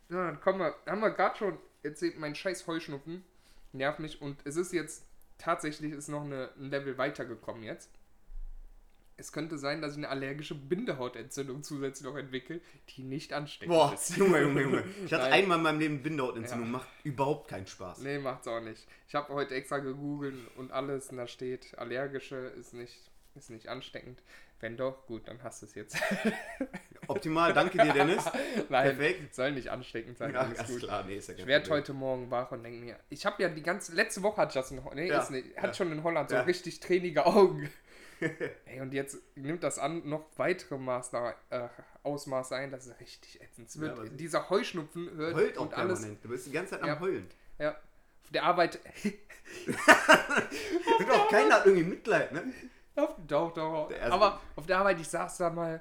[0.09, 3.25] Ja, dann kommen wir, haben wir gerade schon erzählt, mein scheiß Heuschnupfen
[3.73, 5.05] nervt mich und es ist jetzt,
[5.39, 7.91] tatsächlich ist noch eine, ein Level weitergekommen jetzt.
[9.19, 13.95] Es könnte sein, dass ich eine allergische Bindehautentzündung zusätzlich noch entwickle, die nicht ansteckend Boah,
[13.95, 14.15] ist.
[14.17, 14.85] Junge, Junge, Junge.
[15.07, 15.33] Ich hatte Nein.
[15.33, 16.73] einmal in meinem Leben Bindehautentzündung, Ja.
[16.73, 18.01] macht überhaupt keinen Spaß.
[18.01, 18.87] Nee, macht's auch nicht.
[19.09, 23.69] Ich habe heute extra gegoogelt und alles und da steht, allergische ist nicht, ist nicht
[23.69, 24.23] ansteckend.
[24.61, 25.97] Wenn doch, gut, dann hast du es jetzt.
[27.09, 28.25] Optimal, danke dir, Dennis.
[28.69, 29.35] Nein, Perfekt.
[29.35, 30.81] soll nicht ansteckend sein, Ja, alles gut.
[30.81, 33.49] klar, nee, ist ja Ich werde heute Morgen wach und denke mir, ich habe ja
[33.49, 35.63] die ganze, letzte Woche hatte ich das in Holland, nee, Ja, ist nicht, ja.
[35.63, 37.71] hat schon in Holland so richtig tränige Augen.
[38.65, 41.69] Ey, und jetzt nimmt das an, noch weitere Maße, äh,
[42.03, 43.69] Ausmaße ein, das ist richtig ätzend.
[43.69, 46.01] Es wird, dieser Heuschnupfen hört Heult auch und alles.
[46.01, 46.25] permanent.
[46.25, 46.99] Du bist die ganze Zeit am Ja.
[47.01, 47.27] Heulen.
[47.59, 48.81] Ja, auf der Arbeit,
[50.99, 52.43] Und auch keiner hat irgendwie Mitleid, ne?
[52.97, 55.81] Auf, doch, doch, erste- aber auf der Arbeit, ich saß da mal,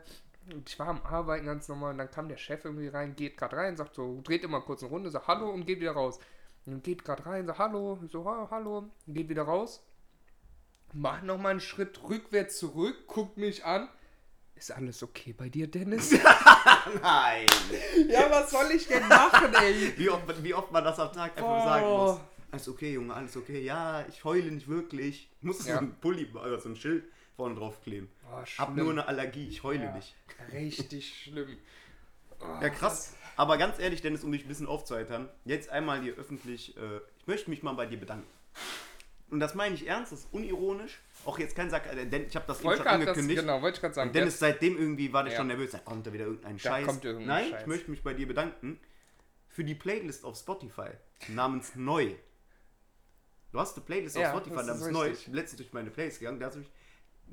[0.65, 3.57] ich war am Arbeiten ganz normal, und dann kam der Chef irgendwie rein, geht gerade
[3.57, 6.19] rein, sagt so, dreht immer kurz eine Runde, sagt Hallo und geht wieder raus.
[6.65, 9.83] Und dann geht gerade rein, sagt Hallo, so, "Ha, Hallo, und geht wieder raus.
[10.93, 13.89] Mach nochmal einen Schritt rückwärts zurück, guckt mich an.
[14.55, 16.11] Ist alles okay bei dir, Dennis?
[17.01, 17.47] Nein.
[18.07, 19.93] ja, was soll ich denn machen, ey?
[19.97, 21.65] Wie oft, wie oft man das am Tag einfach Oh.
[21.65, 22.19] sagen muss.
[22.55, 23.59] Alles okay, Junge, alles okay.
[23.61, 25.29] Ja, ich heule nicht wirklich.
[25.39, 25.73] Ich muss Ja.
[25.75, 27.03] so ein Pulli oder so ein Schild
[27.35, 28.09] vorne drauf kleben.
[28.23, 30.15] Boah, Hab nur eine Allergie, ich heule Ja, nicht.
[30.53, 31.57] Richtig schlimm.
[32.39, 33.13] Oh, Ja, krass.
[33.35, 37.27] Aber ganz ehrlich, Dennis, um dich ein bisschen aufzuheitern, jetzt einmal hier öffentlich, äh, ich
[37.27, 38.25] möchte mich mal bei dir bedanken.
[39.29, 41.01] Und das meine ich ernst, das ist unironisch.
[41.25, 43.41] Auch jetzt kein Sack, äh, denn ich habe das eben schon Volker hat das, angekündigt.
[43.41, 44.09] genau, wollte ich gerade sagen.
[44.11, 45.39] Und Dennis, seitdem irgendwie war der Ja.
[45.39, 45.71] schon nervös.
[45.71, 46.85] Da kommt da wieder irgendein Da Scheiß.
[46.85, 47.61] kommt irgendein Nein, Scheiß.
[47.63, 48.79] ich möchte mich bei dir bedanken
[49.49, 50.91] für die Playlist auf Spotify
[51.27, 52.13] namens Neu.
[53.55, 55.11] Du hast eine Playlist Ja, auf Spotify das ist Neu.
[55.11, 56.41] Ich bin letztens durch meine Playlist gegangen.
[56.41, 56.51] Da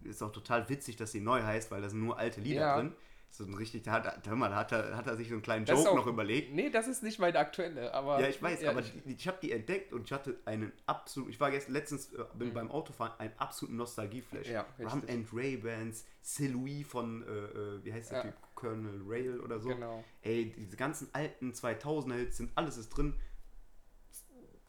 [0.04, 2.76] ist auch total witzig, dass sie neu heißt, weil da sind nur alte Lieder Ja.
[2.76, 2.92] drin.
[3.28, 5.42] So ein richtig, da hat, hör mal, da hat, er, hat er sich so einen
[5.42, 6.52] kleinen Das Joke auch- noch überlegt.
[6.54, 8.20] Nee, das ist nicht meine aktuelle, aber.
[8.20, 11.28] Ja, ich weiß, Ja, aber ich- ich habe die entdeckt und ich hatte einen absolut,
[11.30, 14.46] ich war gestern letztens äh, bin beim Autofahren, einen absoluten Nostalgieflash.
[14.46, 14.52] Mhm.
[14.52, 15.10] Ja, richtig.
[15.10, 18.24] and Ray-Bands, Silhouette von, äh, äh, wie heißt der Ja.
[18.26, 19.70] Typ, Colonel Rail oder so.
[19.70, 20.04] Genau.
[20.22, 23.14] Ey, diese ganzen alten 2000er Hits sind, alles ist drin.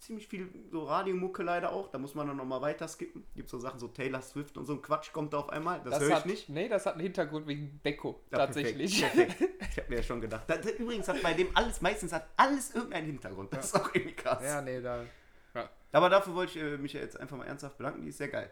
[0.04, 3.24] Ziemlich viel so Radiomucke leider auch, da muss man dann nochmal weiter skippen.
[3.38, 5.98] Gibt so Sachen, so Taylor Swift und so ein Quatsch kommt da auf einmal, das,
[5.98, 6.50] höre ich hat, nicht.
[6.50, 9.00] Nee, das hat einen Hintergrund wegen Beko, Ja, tatsächlich.
[9.00, 9.64] Perfekt, perfekt.
[9.72, 10.44] Ich habe mir ja schon gedacht.
[10.48, 13.54] Da, da, übrigens hat bei dem alles, meistens hat alles irgendeinen Hintergrund.
[13.54, 14.44] Das ist auch irgendwie krass.
[14.44, 15.06] ja, nee, da.
[15.56, 15.70] Ja.
[15.94, 18.02] Aber dafür wollte ich äh, mich ja jetzt einfach mal ernsthaft bedanken.
[18.02, 18.50] Die ist sehr geil.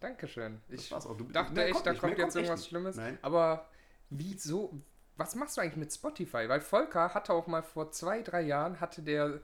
[0.00, 0.60] Dankeschön.
[0.68, 1.16] Das Ich war's auch.
[1.16, 2.68] Du, dachte mehr echt, da kommt jetzt echt irgendwas nicht.
[2.70, 2.96] Schlimmes.
[2.96, 3.18] Nein.
[3.22, 3.68] Aber
[4.10, 4.82] wieso?
[5.16, 6.48] Was machst du eigentlich mit Spotify?
[6.48, 9.40] Weil Volker hatte auch mal vor zwei, drei Jahren, hatte der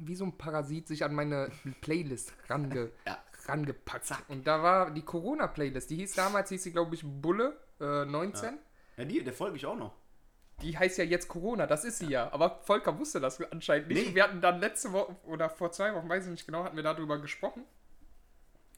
[0.00, 3.18] wie so ein Parasit sich an meine Playlist range, Ja.
[3.46, 4.12] rangepackt.
[4.28, 8.58] Und da war die Corona-Playlist, die hieß damals, hieß sie glaube ich Bulle äh, 19.
[8.96, 9.94] Ja, die, der folge ich auch noch.
[10.62, 12.30] Die heißt ja jetzt Corona, das ist sie ja.
[12.32, 14.08] Aber Volker wusste das anscheinend nicht.
[14.08, 14.14] Nee.
[14.14, 16.82] Wir hatten dann letzte Woche oder vor zwei Wochen, weiß ich nicht genau, hatten wir
[16.82, 17.64] darüber gesprochen.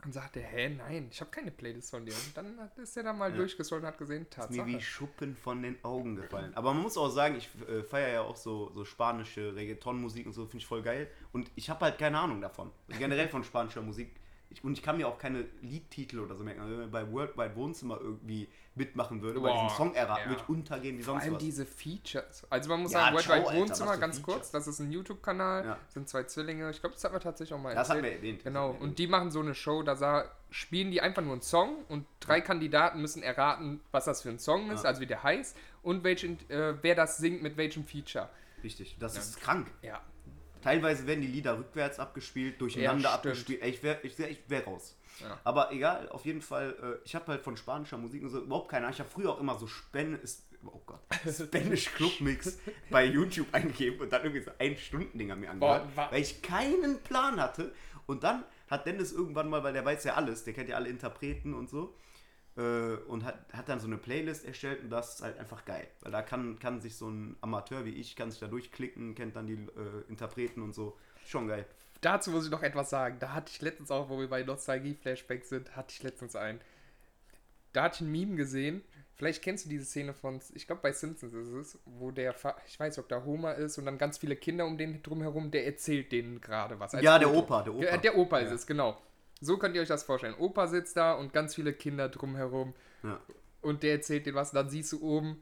[0.04, 2.12] Und sagte, hä, nein, ich habe keine Playlist von dir.
[2.12, 3.36] Und dann hat- ist er da mal Ja.
[3.36, 4.66] durchgescrollt und hat gesehen, Ist mir Tatsache.
[4.66, 6.52] wie Schuppen von den Augen gefallen.
[6.56, 10.32] Aber man muss auch sagen, ich äh, feiere ja auch so, so spanische Reggaeton-Musik und
[10.32, 11.08] so, finde ich voll geil.
[11.32, 12.72] Und ich habe halt keine Ahnung davon.
[12.88, 14.12] Generell von spanischer Musik.
[14.52, 16.60] Ich, und ich kann mir auch keine Liedtitel oder so merken.
[16.60, 20.30] Also wenn man bei Worldwide Wohnzimmer irgendwie mitmachen würde, bei Boah, diesem Song erraten, ja.
[20.30, 21.42] würde ich untergehen wie Vor sonst allem was.
[21.42, 22.46] diese Features.
[22.50, 24.34] Also man muss Ja, sagen, Worldwide Alter, Wohnzimmer, ganz Features.
[24.36, 25.78] kurz, das ist ein YouTube-Kanal, Ja.
[25.88, 26.70] sind zwei Zwillinge.
[26.70, 28.04] Ich glaube, das hat man tatsächlich auch mal Das erzählt.
[28.04, 28.44] haben wir erwähnt.
[28.44, 28.98] Genau, und erwähnt.
[28.98, 32.40] die machen so eine Show, da sa- spielen die einfach nur einen Song und drei
[32.40, 34.90] Kandidaten müssen erraten, was das für ein Song ist, Ja.
[34.90, 38.28] also wie der heißt und welchen, äh, wer das singt mit welchem Feature.
[38.62, 39.66] Richtig, das ist krank.
[39.82, 40.00] Ja.
[40.62, 43.64] Teilweise werden die Lieder rückwärts abgespielt, durcheinander Ja, abgespielt.
[43.64, 44.96] Ich wäre ich wär, ich wär raus.
[45.20, 45.38] Ja.
[45.44, 48.70] Aber egal, auf jeden Fall, äh, ich habe halt von spanischer Musik und so überhaupt
[48.70, 48.94] keine Ahnung.
[48.94, 51.00] Ich habe früher auch immer so Spanish, oh Gott,
[51.32, 52.58] Spanish Club Mix
[52.90, 57.02] bei YouTube eingegeben und dann irgendwie so ein Stunden-Dinger mir angehört, Boah, weil ich keinen
[57.02, 57.72] Plan hatte.
[58.06, 60.88] Und dann hat Dennis irgendwann mal, weil der weiß ja alles, der kennt ja alle
[60.88, 61.94] Interpreten und so,
[62.56, 65.86] äh, und hat, hat dann so eine Playlist erstellt und das ist halt einfach geil.
[66.00, 69.36] Weil da kann, kann sich so ein Amateur wie ich, kann sich da durchklicken, kennt
[69.36, 70.96] dann die äh, Interpreten und so.
[71.26, 71.64] Schon geil.
[72.00, 73.18] Dazu muss ich noch etwas sagen.
[73.20, 76.60] Da hatte ich letztens auch, wo wir bei Nostalgie-Flashbacks sind, hatte ich letztens einen.
[77.72, 78.82] Da hatte ich ein Meme gesehen.
[79.14, 82.56] Vielleicht kennst du diese Szene von, ich glaube bei Simpsons ist es, wo der, Fa-
[82.66, 85.64] ich weiß ob da Homer ist und dann ganz viele Kinder um den drumherum, der
[85.64, 86.92] erzählt denen gerade was.
[87.00, 87.38] Ja, der Foto.
[87.40, 87.80] Opa, der Opa.
[87.82, 88.54] Der, der Opa ist Ja.
[88.56, 89.00] es, genau.
[89.44, 90.34] So könnt ihr euch das vorstellen.
[90.38, 93.18] Opa sitzt da und ganz viele Kinder drumherum Ja.
[93.60, 94.50] und der erzählt denen was.
[94.50, 95.40] Und dann siehst du oben,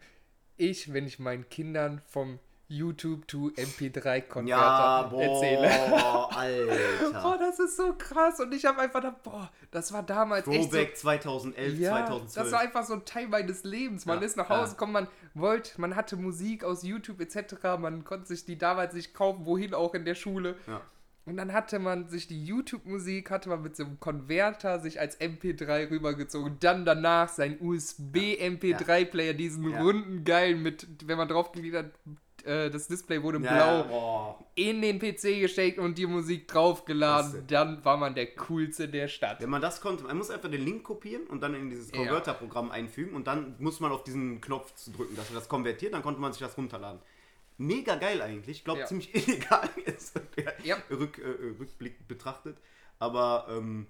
[0.56, 5.68] ich, wenn ich meinen Kindern vom YouTube to MP3-Konverter Ja, boah, erzähle.
[5.90, 7.38] Boah, Alter.
[7.40, 8.38] das ist so krass.
[8.38, 11.82] Und ich habe einfach gedacht, boah, das war damals echt Throwback 2011, so.
[11.82, 12.34] Ja, 2012.
[12.34, 14.06] das war einfach so ein Teil meines Lebens.
[14.06, 17.54] Man Ja, ist nach Hause gekommen, man wollte, man hatte Musik aus YouTube etc.
[17.78, 20.54] Man konnte sich die damals nicht kaufen, wohin auch in der Schule.
[20.66, 20.80] ja.
[21.30, 25.18] Und dann hatte man sich die YouTube-Musik, hatte man mit so einem Konverter sich als
[25.20, 26.56] MP3 rübergezogen.
[26.58, 29.80] Dann danach sein USB-MP3-Player, diesen Ja.
[29.80, 31.90] runden, geilen, mit, wenn man draufgeklickt hat,
[32.44, 34.44] äh, das Display wurde Ja, blau, boah.
[34.54, 37.44] in den PC gesteckt und die Musik draufgeladen.
[37.46, 39.40] Dann war man der coolste der Stadt.
[39.40, 41.98] Wenn man das konnte, man muss einfach den Link kopieren und dann in dieses Ja.
[41.98, 46.02] Converter-Programm einfügen und dann muss man auf diesen Knopf drücken, dass er das konvertiert, dann
[46.02, 47.00] konnte man sich das runterladen.
[47.60, 48.58] Mega geil eigentlich.
[48.58, 48.86] Ich glaube, Ja.
[48.86, 50.18] ziemlich illegal jetzt
[50.64, 50.76] Ja.
[50.90, 52.56] Rück, äh, Rückblick betrachtet.
[52.98, 53.86] Aber ähm,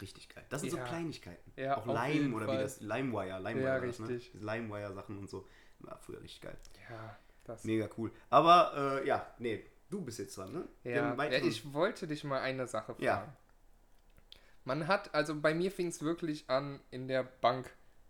[0.00, 0.44] richtig geil.
[0.48, 0.78] Das sind Ja.
[0.82, 1.52] so Kleinigkeiten.
[1.72, 2.58] Auch Lime oder Fall.
[2.58, 3.38] wie das, Limewire.
[3.38, 4.08] Limewire Ja, das, ne?
[4.08, 4.32] richtig.
[4.32, 5.46] Diese Limewire-Sachen und so.
[5.80, 6.56] War früher richtig geil.
[6.90, 7.64] Ja, das.
[7.64, 8.10] Mega cool.
[8.30, 10.68] Aber äh, ja, nee, du bist jetzt dran, ne?
[10.84, 13.04] Ja, weiteren- ich wollte dich mal eine Sache fragen.
[13.04, 13.36] Ja.
[14.64, 17.22] Man hat, also bei mir fing es wirklich an in der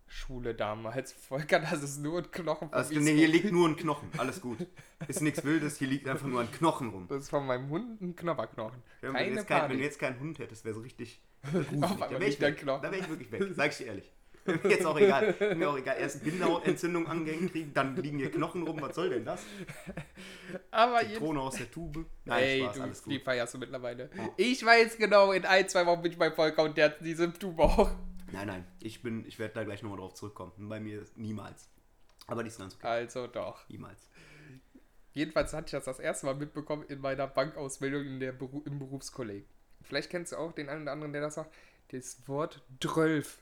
[0.09, 1.13] Bankschule damals.
[1.29, 4.09] Volker, das ist nur ein Knochen Also, nee, hier liegt nur ein Knochen.
[4.17, 4.59] Alles gut.
[5.07, 7.07] Ist nichts Wildes, hier liegt einfach nur ein Knochen rum.
[7.09, 8.83] Das ist von meinem Hund ein Knopperknochen.
[9.01, 11.81] Wenn, du jetzt kein, wenn du jetzt keinen Hund hättest, wäre so richtig gruselig.
[11.81, 12.63] Da wäre ich, weg.
[12.65, 14.13] Da wär ich wirklich weg, sag ich dir ehrlich.
[14.63, 15.35] Mir jetzt auch egal.
[15.57, 15.97] Mir auch egal.
[16.01, 18.81] Erst Bindehautentzündung angehängt kriegen, dann liegen hier Knochen rum.
[18.81, 19.43] Was soll denn das?
[20.71, 21.01] Aber.
[21.01, 22.07] Zitrone aus der Tube.
[22.25, 23.25] Nein, Ey, Spaß, du, alles die gut.
[23.25, 24.09] feierst du mittlerweile.
[24.17, 24.29] Ja.
[24.39, 27.13] Ich weiß genau, in ein, zwei Wochen bin ich bei Volker und der hat die
[27.13, 27.91] Symptome auch.
[28.33, 30.53] Nein, nein, ich bin, ich werde da gleich nochmal drauf zurückkommen.
[30.69, 31.69] Bei mir niemals.
[32.27, 32.87] Aber die ist ganz okay.
[32.87, 33.67] Also doch.
[33.69, 34.09] Niemals.
[35.13, 38.79] Jedenfalls hatte ich das das erste Mal mitbekommen in meiner Bankausbildung in der Beru im
[38.79, 39.47] Berufskolleg.
[39.83, 41.55] Vielleicht kennst du auch den einen oder anderen, der das sagt.
[41.89, 43.39] Das Wort Drölf.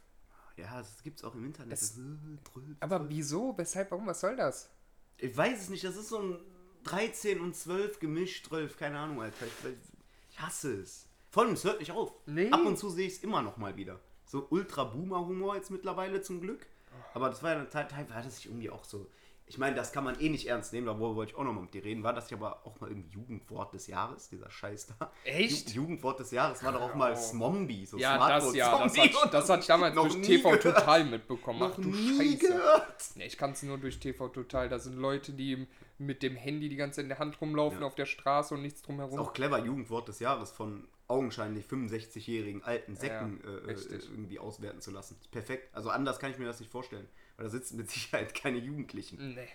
[0.57, 1.73] Ja, das gibt's auch im Internet.
[1.75, 2.01] Es- Das, äh,
[2.49, 3.59] drüll- Aber wieso?
[3.59, 3.91] Weshalb?
[3.91, 4.07] Warum?
[4.07, 4.71] Was soll das?
[5.19, 6.39] Ich weiß es nicht, das ist so ein
[6.85, 9.47] 13 und 12 gemischt, 12, keine Ahnung, Alter.
[9.47, 9.53] Ich,
[10.31, 11.09] ich hasse es.
[11.31, 12.13] Vor allem, es hört nicht auf.
[12.27, 12.51] Nee.
[12.51, 14.01] Ab und zu sehe ich es immer noch mal wieder.
[14.27, 16.67] So Ultra-Boomer-Humor jetzt mittlerweile zum Glück.
[17.15, 19.07] Aber das war ja eine Zeit, war das sich irgendwie auch so.
[19.49, 21.61] Ich meine, das kann man eh nicht ernst nehmen, darüber wollte ich auch noch mal
[21.61, 22.03] mit dir reden.
[22.03, 25.13] War das nicht aber auch mal irgendwie Jugendwort des Jahres, dieser Scheiß da?
[25.23, 25.69] Echt?
[25.71, 27.17] Ju Jugendwort des Jahres war doch auch mal Oh.
[27.17, 28.77] Smombi, so Ja, das ja.
[28.83, 30.63] Das hat, das hat ich damals Noch durch TV gehört.
[30.79, 31.61] Total mitbekommen.
[31.61, 32.49] Noch Ach du nie Scheiße.
[32.49, 33.05] gehört.
[33.15, 34.69] Nee, ich kann es nur durch TV Total.
[34.69, 37.87] Da sind Leute, die mit dem Handy die ganze Zeit in der Hand rumlaufen Ja.
[37.87, 39.17] auf der Straße und nichts Ist drumherum.
[39.21, 44.81] auch clever, Jugendwort des Jahres von augenscheinlich 65-jährigen alten Säcken Ja, äh, äh, irgendwie auswerten
[44.81, 45.17] zu lassen.
[45.31, 45.75] Perfekt.
[45.75, 47.09] Also anders kann ich mir das nicht vorstellen.
[47.37, 49.35] Weil da sitzen mit Sicherheit keine Jugendlichen.
[49.35, 49.49] Nee.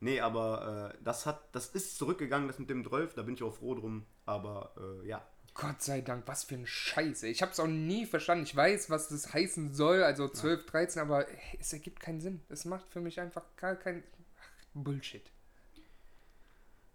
[0.00, 3.42] Nee, aber äh, das hat, das ist zurückgegangen, das mit dem 12, da bin ich
[3.44, 4.04] auch froh drum.
[4.26, 5.24] Aber äh, ja.
[5.54, 7.28] Gott sei Dank, was für ein Scheiße.
[7.28, 8.44] Ich habe es auch nie verstanden.
[8.44, 11.26] Ich weiß, was das heißen soll, also 12, 13, aber
[11.60, 12.40] es ergibt keinen Sinn.
[12.48, 14.02] Es macht für mich einfach gar kein
[14.40, 15.30] Ach, Bullshit.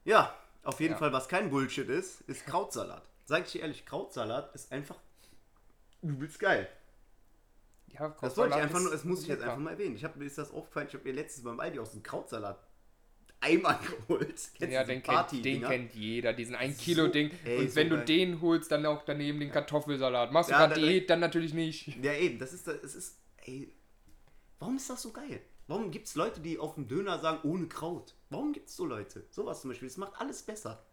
[0.06, 0.98] Ja, auf jeden Ja.
[0.98, 3.04] Fall, was kein Bullshit ist, ist Krautsalat.
[3.28, 4.96] Sag ich dir ehrlich, Krautsalat ist einfach
[6.02, 6.70] übelst geil.
[7.88, 9.98] Ja, Das wollte ich Krautsalat einfach nur, das muss ich jetzt einfach mal erwähnen.
[9.98, 12.58] Ich habe mir ist das aufgefallen, ich habe mir letztens beim Aldi aus dem Krautsalat
[13.42, 14.28] Eimer geholt.
[14.56, 17.30] Kennst Ja, du den kennt, den kennt jeder, diesen 1 So- Kilo Ding.
[17.44, 18.06] ey, Und so wenn du geil.
[18.06, 20.32] den holst, dann auch daneben den Kartoffelsalat.
[20.32, 21.88] Machst du Ja, gerade da- Diät, dann natürlich nicht.
[22.02, 23.74] Ja, eben, das ist, das ist, ey,
[24.60, 25.42] warum ist das so geil?
[25.68, 28.16] Warum gibt es Leute, die auf dem Döner sagen, ohne Kraut?
[28.30, 29.26] Warum gibt es so Leute?
[29.32, 30.86] Sowas zum Beispiel, das macht alles besser.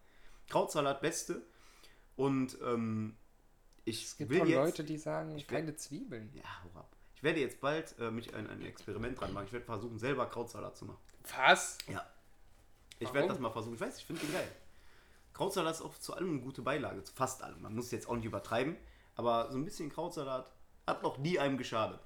[0.49, 1.41] Krautsalat beste.
[2.15, 3.15] Und ähm,
[3.83, 6.31] ich Es gibt will auch jetzt, Leute, die sagen, ich will- keine Zwiebeln.
[6.33, 6.95] ja, hau ab.
[7.15, 9.45] Ich werde jetzt bald äh, mich an ein Experiment dran machen.
[9.47, 10.99] Ich werde versuchen, selber Krautsalat zu machen.
[11.37, 11.77] Was?
[11.87, 12.05] Ja.
[12.99, 13.15] Ich Warum?
[13.15, 13.75] werde das mal versuchen.
[13.75, 14.47] Ich weiß, ich finde den geil.
[15.33, 17.03] Krautsalat ist auch zu allem eine gute Beilage.
[17.03, 17.61] Zu fast allem.
[17.61, 18.75] Man muss es jetzt auch nicht übertreiben.
[19.15, 20.49] Aber so ein bisschen Krautsalat
[20.87, 21.99] hat noch nie einem geschadet.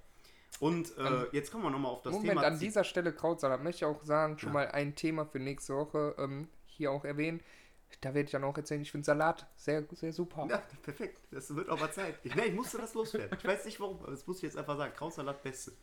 [0.60, 2.42] Und äh, jetzt kommen wir nochmal auf das Moment, Thema.
[2.48, 4.54] an dieser Stelle Krautsalat möchte ich auch sagen, schon Ja.
[4.54, 7.42] mal ein Thema für nächste Woche ähm, hier auch erwähnen.
[8.02, 10.48] Da werde ich dann auch erzählen, ich finde Salat sehr, sehr super.
[10.50, 11.22] Ja, perfekt.
[11.32, 12.20] Das wird auch mal Zeit.
[12.24, 13.38] Ich, nee, ich musste das loswerden.
[13.38, 14.94] Ich weiß nicht warum, aber das muss ich jetzt einfach sagen.
[14.96, 15.74] Krautsalat beste.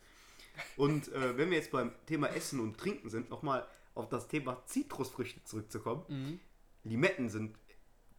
[0.75, 4.63] Und äh, wenn wir jetzt beim Thema Essen und Trinken sind, nochmal auf das Thema
[4.65, 6.03] Zitrusfrüchte zurückzukommen.
[6.07, 6.39] Mhm.
[6.83, 7.57] Limetten sind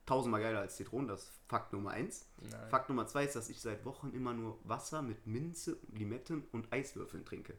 [0.06, 2.26] tausendmal geiler als Zitronen, das ist Fakt Nummer eins.
[2.50, 2.70] Nein.
[2.70, 6.72] Fakt Nummer zwei ist, dass ich seit Wochen immer nur Wasser mit Minze, Limetten und
[6.72, 7.54] Eiswürfeln trinke.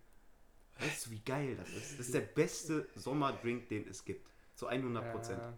[0.80, 2.00] Weißt du, wie geil das ist?
[2.00, 4.30] Das ist der beste Sommerdrink, den es gibt.
[4.56, 5.40] Zu 100 Prozent.
[5.40, 5.58] Ja,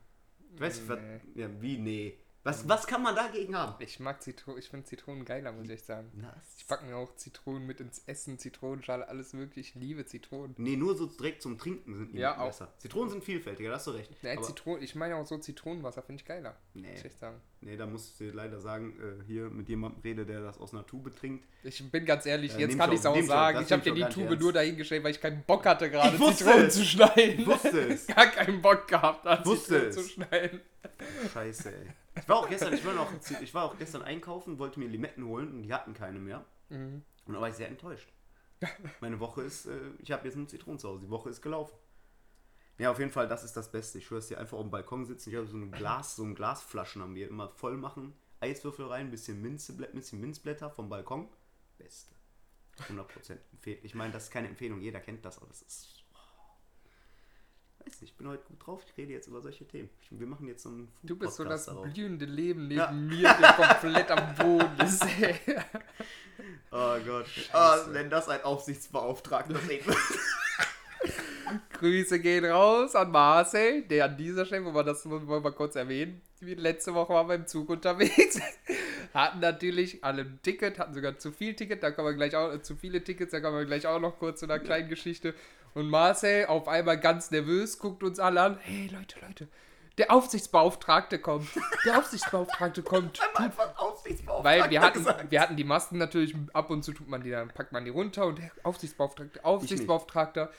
[0.54, 1.42] Ich weiß nicht, was, nee.
[1.42, 2.18] ja, wie, nee.
[2.44, 3.76] Was, was kann man dagegen haben?
[3.84, 6.10] Ich mag Zitronen, ich finde Zitronen geiler, muss ich sagen.
[6.16, 9.70] Na, Ich packe mir auch Zitronen mit ins Essen, Zitronenschale, alles wirklich.
[9.70, 10.56] Ich liebe Zitronen.
[10.58, 12.48] Nee, nur so direkt zum Trinken sind die Ja, auch.
[12.48, 12.74] besser.
[12.80, 14.12] Zitronen sind vielfältiger, da hast du recht.
[14.24, 16.58] Nee, Zitronen, ich meine auch so Zitronenwasser finde ich geiler.
[16.74, 16.90] Nee.
[16.92, 17.40] Muss ich sagen.
[17.62, 20.74] nee, da musst du dir leider sagen, äh, hier mit jemandem rede, der das aus
[20.74, 21.46] einer Tube trinkt.
[21.62, 23.58] Ich bin ganz ehrlich, Ja, jetzt kann ich ich es auch- ich sagen.
[23.60, 24.42] das Ich habe dir ich die Tube ernst.
[24.42, 26.74] nur dahingestellt, weil ich keinen Bock hatte, gerade Ich Zitronen es.
[26.74, 27.40] zu schneiden.
[27.42, 28.08] Ich wusste es.
[28.16, 29.96] Gar keinen Bock gehabt, an Wusste Zitronen es.
[29.96, 30.62] zu schneiden.
[31.34, 31.88] Scheiße, ey.
[32.16, 33.10] Ich war auch gestern, ich war noch,
[33.42, 36.46] ich war auch gestern einkaufen, wollte mir Limetten holen und die hatten keine mehr.
[36.70, 37.04] Mhm.
[37.26, 38.12] Und da war ich sehr enttäuscht.
[39.00, 41.02] Meine Woche ist, äh, ich habe jetzt einen Zitronen zu Hause.
[41.02, 41.76] Die Woche ist gelaufen.
[42.78, 44.00] Ja, auf jeden Fall, das ist das Beste.
[44.00, 45.30] Ich schwör's dir, einfach auf dem Balkon sitzen.
[45.30, 48.14] Ich habe so ein Glas, so ein Glasflaschen haben wir immer voll machen.
[48.40, 51.30] Eiswürfel rein, bisschen, Minzebl bisschen Minzblätter vom Balkon.
[51.78, 52.16] Beste.
[52.90, 53.80] 100% empfehlen.
[53.84, 56.01] Ich meine, das ist keine Empfehlung, jeder kennt das, aber das ist.
[57.86, 58.82] Weiß nicht, ich bin heute gut drauf.
[58.86, 59.90] Ich rede jetzt über solche Themen.
[60.02, 61.94] Ich, wir machen jetzt so einen Du bist so Food-Podcast das darauf.
[61.94, 62.92] blühende Leben neben Ja.
[62.92, 65.04] mir, der komplett am Boden ist.
[66.72, 67.26] Oh Gott.
[67.54, 69.96] Ah, wenn das ein Aufsichtsbeauftragter würde.
[71.74, 75.52] Grüße gehen raus an Marcel, der an dieser Stelle, wo wir das wollen wir mal
[75.52, 78.40] kurz erwähnen, wie letzte Woche waren wir im Zug unterwegs,
[79.14, 82.62] hatten natürlich alle ein Ticket, hatten sogar zu viel Ticket, da kommen wir gleich auch,
[82.62, 85.34] zu viele Tickets, da kommen wir gleich auch noch kurz zu einer kleinen Geschichte.
[85.74, 89.48] Und Marcel auf einmal ganz nervös, guckt uns alle an, hey Leute, Leute,
[89.98, 91.48] der Aufsichtsbeauftragte kommt,
[91.86, 93.20] der Aufsichtsbeauftragte kommt.
[93.36, 95.32] Einfach Aufsichtsbeauftragter Weil wir hatten, gesagt.
[95.32, 97.92] wir hatten die Masken natürlich, ab und zu tut man die, dann packt man die
[97.92, 100.50] runter und der Aufsichtsbeauftragte, Aufsichtsbeauftragter,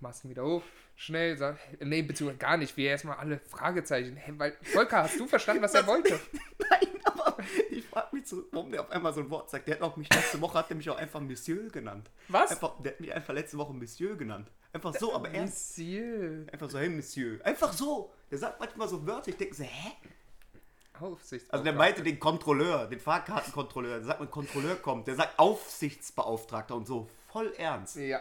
[0.00, 0.62] Masken wieder hoch,
[0.96, 4.16] schnell, sagt, nee, beziehungsweise gar nicht, wir erstmal alle Fragezeichen.
[4.16, 6.18] Hä, weil, Volker, hast du verstanden, was er wollte?
[6.58, 7.36] Nein, aber
[7.70, 9.68] ich frage mich so, warum der auf einmal so ein Wort sagt.
[9.68, 12.10] Der hat auch mich letzte Woche, hat der mich auch einfach Monsieur genannt.
[12.28, 12.50] Was?
[12.52, 14.50] Einfach, der hat mich einfach letzte Woche Monsieur genannt.
[14.72, 15.76] Einfach so, aber ernst.
[15.78, 16.46] Monsieur.
[16.52, 17.44] Einfach so, hey Monsieur.
[17.44, 18.12] Einfach so.
[18.30, 19.92] Der sagt manchmal so Wörter, ich denke so, hä?
[20.94, 21.52] Aufsichtsbeauftragter.
[21.52, 23.96] Also der meinte den Kontrolleur, den Fahrkartenkontrolleur.
[23.98, 27.08] Der sagt, wenn Kontrolleur kommt, der sagt Aufsichtsbeauftragter und so.
[27.32, 27.96] Voll ernst.
[27.96, 28.20] Ja.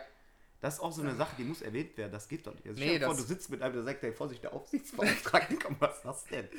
[0.62, 2.12] Das ist auch so eine Sache, die muss erwähnt werden.
[2.12, 2.68] Das geht doch nicht.
[2.68, 5.56] Also Nee, stell dir vor, du sitzt mit einem, der sagt, hey, Vorsicht, der Aufsichtsbeauftragte,
[5.58, 6.50] komm, was ist das denn?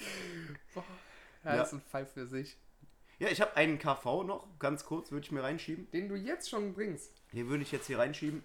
[0.75, 0.83] Ja,
[1.45, 1.57] Ja.
[1.57, 2.57] Das ist ein Fall für sich.
[3.21, 5.91] Ja, ich habe einen KV noch, ganz kurz, würde ich mir reinschieben.
[5.93, 7.13] Den du jetzt schon bringst.
[7.33, 8.43] Den würde ich jetzt hier reinschieben.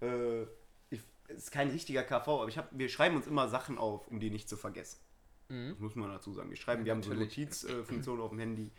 [0.00, 0.42] Äh,
[0.90, 4.20] ich, ist kein richtiger KV, aber ich hab, wir schreiben uns immer Sachen auf, um
[4.20, 5.00] die nicht zu vergessen.
[5.48, 5.70] Mhm.
[5.70, 6.50] Das muss man dazu sagen.
[6.50, 7.20] Wir schreiben, Ja, wir haben so eine.
[7.20, 8.70] Notizfunktion auf dem Handy.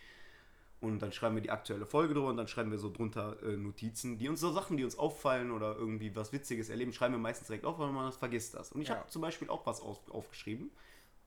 [0.81, 3.57] Und dann schreiben wir die aktuelle Folge drüber und dann schreiben wir so drunter äh,
[3.57, 7.19] Notizen, die uns so Sachen, die uns auffallen oder irgendwie was Witziges erleben, schreiben wir
[7.19, 8.71] meistens direkt auf, weil man das vergisst das.
[8.71, 8.95] Und ich Ja.
[8.95, 10.69] habe zum Beispiel auch was auf, aufgeschrieben.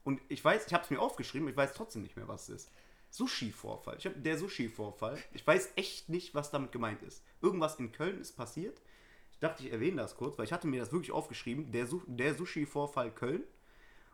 [0.04, 2.62] Und ich weiß, ich habe es mir aufgeschrieben, ich weiß trotzdem nicht mehr, was es
[2.64, 2.72] ist.
[3.12, 3.96] Sushi-Vorfall.
[3.98, 5.18] Ich habe der Sushi-Vorfall.
[5.32, 7.22] Ich weiß echt nicht, was damit gemeint ist.
[7.42, 8.80] Irgendwas in Köln ist passiert.
[9.32, 11.70] Ich dachte, ich erwähne das kurz, weil ich hatte mir das wirklich aufgeschrieben.
[11.72, 13.44] Der, Su der Sushi-Vorfall Köln.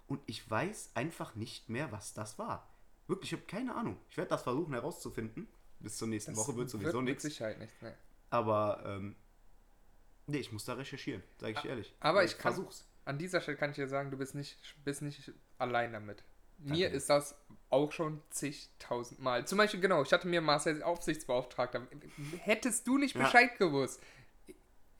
[0.08, 2.68] Und ich weiß einfach nicht mehr, was das war.
[3.06, 3.98] Wirklich, ich habe keine Ahnung.
[4.10, 5.46] Ich werde das versuchen herauszufinden.
[5.80, 7.22] Bis zur nächsten Woche wird sowieso mit nichts.
[7.22, 7.80] Sicherheit nichts.
[7.80, 7.94] Ne.
[8.30, 9.14] Aber, ähm,
[10.26, 11.94] nee, ich muss da recherchieren, sage ich ehrlich.
[12.00, 12.84] Aber ich kann, versuch's.
[13.04, 16.24] an dieser Stelle kann ich dir sagen, du bist nicht, bist nicht allein damit.
[16.58, 16.96] Mir Danke.
[16.96, 17.34] ist das
[17.70, 19.46] auch schon zigtausend Mal.
[19.46, 21.86] Zum Beispiel, genau, ich hatte mir Marcel Aufsichtsbeauftragter.
[22.40, 23.22] Hättest du nicht Ja.
[23.22, 24.00] Bescheid gewusst,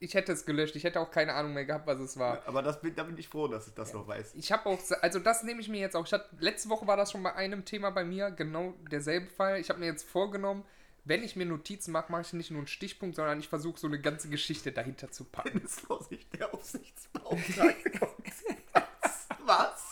[0.00, 0.76] ich hätte es gelöscht.
[0.76, 2.46] Ich hätte auch keine Ahnung mehr gehabt, was es war.
[2.46, 4.34] Aber das bin, da bin ich froh, dass ich das noch weiß.
[4.34, 6.06] Ich habe auch, also das nehme ich mir jetzt auch.
[6.06, 9.58] Ich hatte, letzte Woche war das schon bei einem Thema bei mir, genau derselbe Fall.
[9.60, 10.64] Ich habe mir jetzt vorgenommen,
[11.04, 13.86] wenn ich mir Notizen mache, mache ich nicht nur einen Stichpunkt, sondern ich versuche so
[13.86, 15.54] eine ganze Geschichte dahinter zu packen.
[15.54, 18.12] Dennis Vorsicht, der Aufsichtsbeauftragte kommt.
[19.46, 19.87] Was?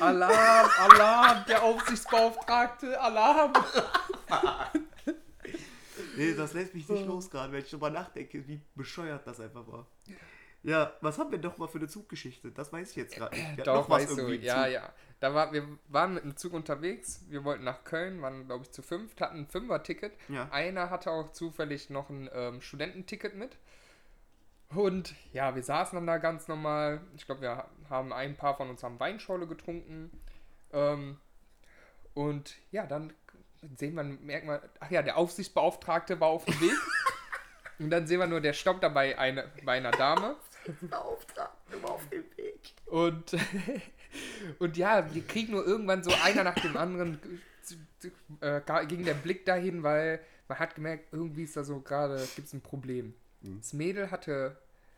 [0.00, 3.52] Alarm, Alarm, der Aufsichtsbeauftragte, Alarm.
[6.16, 9.66] Nee, das lässt mich nicht los gerade, wenn ich drüber nachdenke, wie bescheuert das einfach
[9.66, 9.86] war.
[10.62, 12.50] Ja, was haben wir doch mal für eine Zuggeschichte?
[12.50, 13.56] Das weiß ich jetzt gerade nicht.
[13.56, 14.92] Wir Doch, weißt du, ja, ja.
[15.18, 18.70] Da war, wir waren mit dem Zug unterwegs, wir wollten nach Köln, waren glaube ich
[18.70, 20.12] zu fünft, hatten ein Fünfer-Ticket.
[20.28, 20.48] Ja.
[20.50, 23.56] Einer hatte auch zufällig noch ein ähm, Studententicket mit.
[24.74, 27.00] Und ja, wir saßen dann da ganz normal.
[27.16, 30.10] Ich glaube, wir haben ein paar von uns haben Weinschorle getrunken.
[30.72, 31.18] Ähm,
[32.14, 33.12] und ja, dann
[33.76, 36.72] sehen wir, merken wir, ach ja, der Aufsichtsbeauftragte war auf dem Weg.
[37.78, 40.36] und dann sehen wir nur, der stoppt da bei, eine, bei einer Dame.
[41.72, 42.74] Immer auf dem Weg.
[42.86, 43.36] Und,
[44.60, 47.20] und ja, wir kriegen nur irgendwann so einer nach dem anderen,
[48.40, 52.46] äh, ging der Blick dahin, weil man hat gemerkt, irgendwie ist da so gerade, gibt
[52.46, 53.14] es ein Problem.
[53.42, 54.56] Das Mädel hatte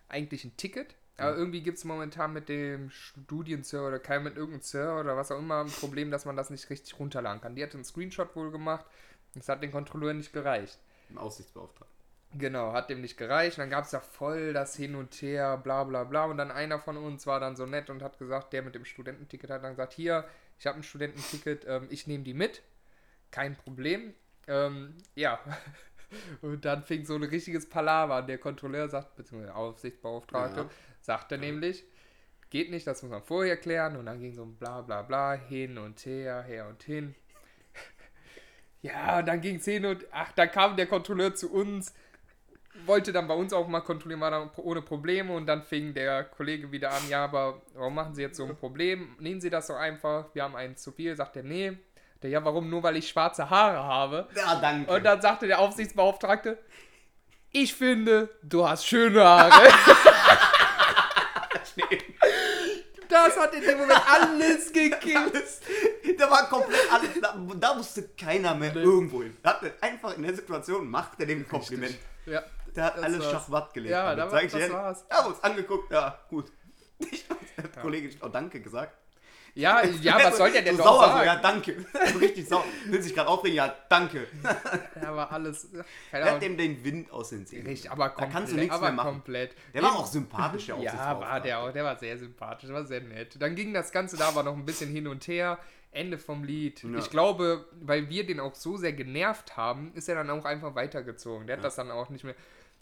[0.08, 4.62] eigentlich ein Ticket, aber irgendwie gibt es momentan mit dem Studienserver oder kein mit irgendeinem
[4.62, 7.54] Server oder was auch immer ein Problem, dass man das nicht richtig runterladen kann.
[7.54, 8.84] Die hatte einen Screenshot wohl gemacht,
[9.34, 10.78] das hat den Kontrolleur nicht gereicht.
[11.10, 11.92] Ein Aussichtsbeauftragter.
[12.34, 13.58] Genau, hat dem nicht gereicht.
[13.58, 16.24] Dann gab es ja voll das Hin und Her, bla bla bla.
[16.24, 18.84] Und dann einer von uns war dann so nett und hat gesagt, der mit dem
[18.84, 20.26] Studententicket hat dann gesagt, hier,
[20.58, 22.62] ich habe ein Studententicket, ähm, ich nehme die mit.
[23.30, 24.14] Kein Problem.
[24.46, 25.38] Ähm, ja.
[26.42, 28.26] Und dann fing so ein richtiges Palaver an.
[28.26, 30.70] Der Kontrolleur sagt, beziehungsweise der Aufsichtsbeauftragte, Ja.
[31.00, 31.84] sagte nämlich,
[32.50, 33.96] geht nicht, das muss man vorher klären.
[33.96, 37.14] Und dann ging so ein bla bla bla hin und her, her und hin.
[38.82, 41.94] Ja, und dann ging es hin und ach, dann kam der Kontrolleur zu uns,
[42.84, 46.24] wollte dann bei uns auch mal kontrollieren, war dann ohne Probleme und dann fing der
[46.24, 49.14] Kollege wieder an, ja, aber warum machen Sie jetzt so ein Problem?
[49.20, 51.78] Nehmen Sie das so einfach, wir haben einen zu viel, sagt er, nee.
[52.22, 52.68] Der, ja, warum?
[52.70, 54.28] Nur weil ich schwarze Haare habe.
[54.36, 54.92] Ja, danke.
[54.92, 56.58] Und dann sagte der Aufsichtsbeauftragte,
[57.50, 59.50] ich finde, du hast schöne Haare.
[63.08, 65.44] das hat in dem Moment alles gekillt.
[66.18, 69.36] Da war komplett alles, da, da musste keiner mehr irgendwo hin.
[69.42, 71.96] Da hat einfach in der Situation, macht er dem Kompliment.
[72.26, 72.42] Ja,
[72.74, 73.30] Der hat alles war's.
[73.32, 73.92] Schachmatt gelegt.
[73.92, 75.04] Ja, damit, da war- das war's.
[75.10, 76.50] Ja, uns angeguckt, ja, gut.
[77.10, 78.96] Ich, der Kollege hat auch Danke gesagt.
[79.54, 81.26] Ja, ja was soll der denn so noch sauer, So, sagen?
[81.26, 81.86] ja, danke.
[82.12, 82.64] So richtig sauer.
[82.86, 84.26] Will sich gerade aufregen, ja, danke.
[85.00, 85.68] Da war alles.
[86.10, 87.66] Keine Der dem den Wind aus den Zähnen.
[87.66, 88.32] Richtig, aber Da komplett.
[88.32, 89.08] kannst du nichts mehr machen.
[89.10, 89.54] komplett.
[89.74, 91.72] Der war auch sympathisch, der Ja, war der auch.
[91.72, 93.40] Der war sehr sympathisch, war sehr nett.
[93.40, 95.58] Dann ging das Ganze da aber noch ein bisschen hin und her.
[95.94, 96.82] Ende vom Lied.
[96.84, 96.98] Ja.
[96.98, 100.74] Ich glaube, weil wir den auch so sehr genervt haben, ist er dann auch einfach
[100.74, 101.46] weitergezogen.
[101.46, 102.34] Der hat das dann auch nicht mehr.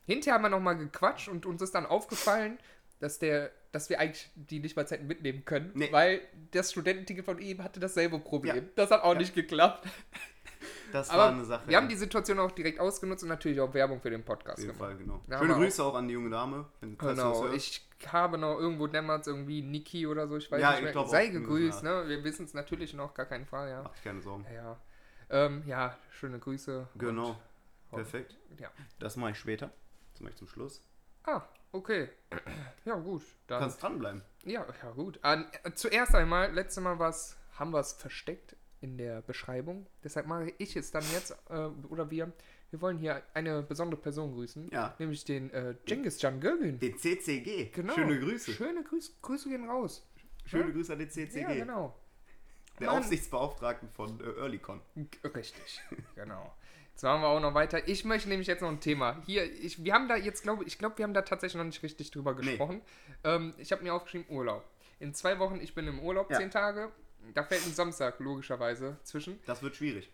[0.06, 2.58] Hinterher haben wir nochmal gequatscht und uns ist dann aufgefallen,
[3.00, 5.88] dass der, dass wir eigentlich die nicht mal hätten mitnehmen können, Nee.
[5.90, 6.20] weil
[6.52, 8.56] das Studententicket von ihm hatte dasselbe Problem.
[8.56, 8.62] Ja.
[8.76, 9.86] Das hat auch nicht geklappt.
[10.92, 11.66] Das Aber war eine Sache.
[11.68, 14.64] wir haben die Situation auch direkt ausgenutzt und natürlich auch Werbung für den Podcast Auf
[14.64, 14.90] jeden gemacht.
[14.90, 15.20] Fall, genau.
[15.28, 16.66] Ja, Schöne Grüße auch an die junge Dame.
[16.80, 20.84] Genau, ich habe noch irgendwo dämmert irgendwie Niki oder so, ich weiß Ja, nicht ich
[20.84, 20.92] mehr.
[20.92, 22.04] glaub Sei gegrüßt, ne?
[22.08, 23.82] Wir wissen es natürlich noch, gar keine Frage, ja.
[23.82, 24.44] Mach dir keine Sorgen.
[24.54, 24.78] Ja,
[25.30, 26.88] ähm, ja schöne Grüße.
[26.98, 27.36] Genau.
[27.90, 28.36] Perfekt.
[28.58, 28.68] ja.
[28.98, 29.70] Das mache ich später.
[30.12, 30.82] Das mache ich zum Schluss.
[31.24, 31.42] Ah,
[31.72, 32.08] okay.
[32.84, 33.22] Ja, gut.
[33.22, 34.22] Du Dann, kannst dranbleiben.
[34.44, 35.18] ja, ja, gut.
[35.22, 39.86] An, zuerst einmal, letztes Mal was, haben wir es versteckt in der Beschreibung.
[40.02, 41.54] Deshalb mache ich es dann jetzt, äh,
[41.88, 42.32] oder wir.
[42.70, 44.70] wir wollen hier eine besondere Person grüßen.
[44.72, 44.94] Ja.
[44.98, 46.78] Nämlich den äh, Genghis Can Gürgün.
[46.78, 47.70] Den CCG.
[47.74, 47.92] Genau.
[47.94, 48.52] Schöne Grüße.
[48.52, 50.06] Schöne Grüße, Grüße gehen raus.
[50.46, 50.70] Schöne Ja?
[50.70, 51.40] Grüße an den CCG.
[51.42, 51.96] Ja, genau.
[52.78, 53.00] Der Mann.
[53.00, 54.80] Aufsichtsbeauftragten von äh, Earlycon.
[55.34, 55.82] Richtig,
[56.14, 56.54] genau.
[57.00, 57.88] Jetzt machen wir auch noch weiter.
[57.88, 59.16] Ich möchte nämlich jetzt noch ein Thema.
[59.24, 61.82] Hier, ich, wir haben da jetzt, glaube ich, glaube, wir haben da tatsächlich noch nicht
[61.82, 62.42] richtig drüber Nee.
[62.42, 62.82] gesprochen.
[63.24, 64.62] Ähm, ich habe mir aufgeschrieben, Urlaub.
[64.98, 66.36] In zwei Wochen, ich bin im Urlaub, Ja.
[66.36, 66.92] zehn Tage.
[67.32, 69.38] Da fällt ein Samstag logischerweise zwischen.
[69.46, 70.10] Das wird schwierig.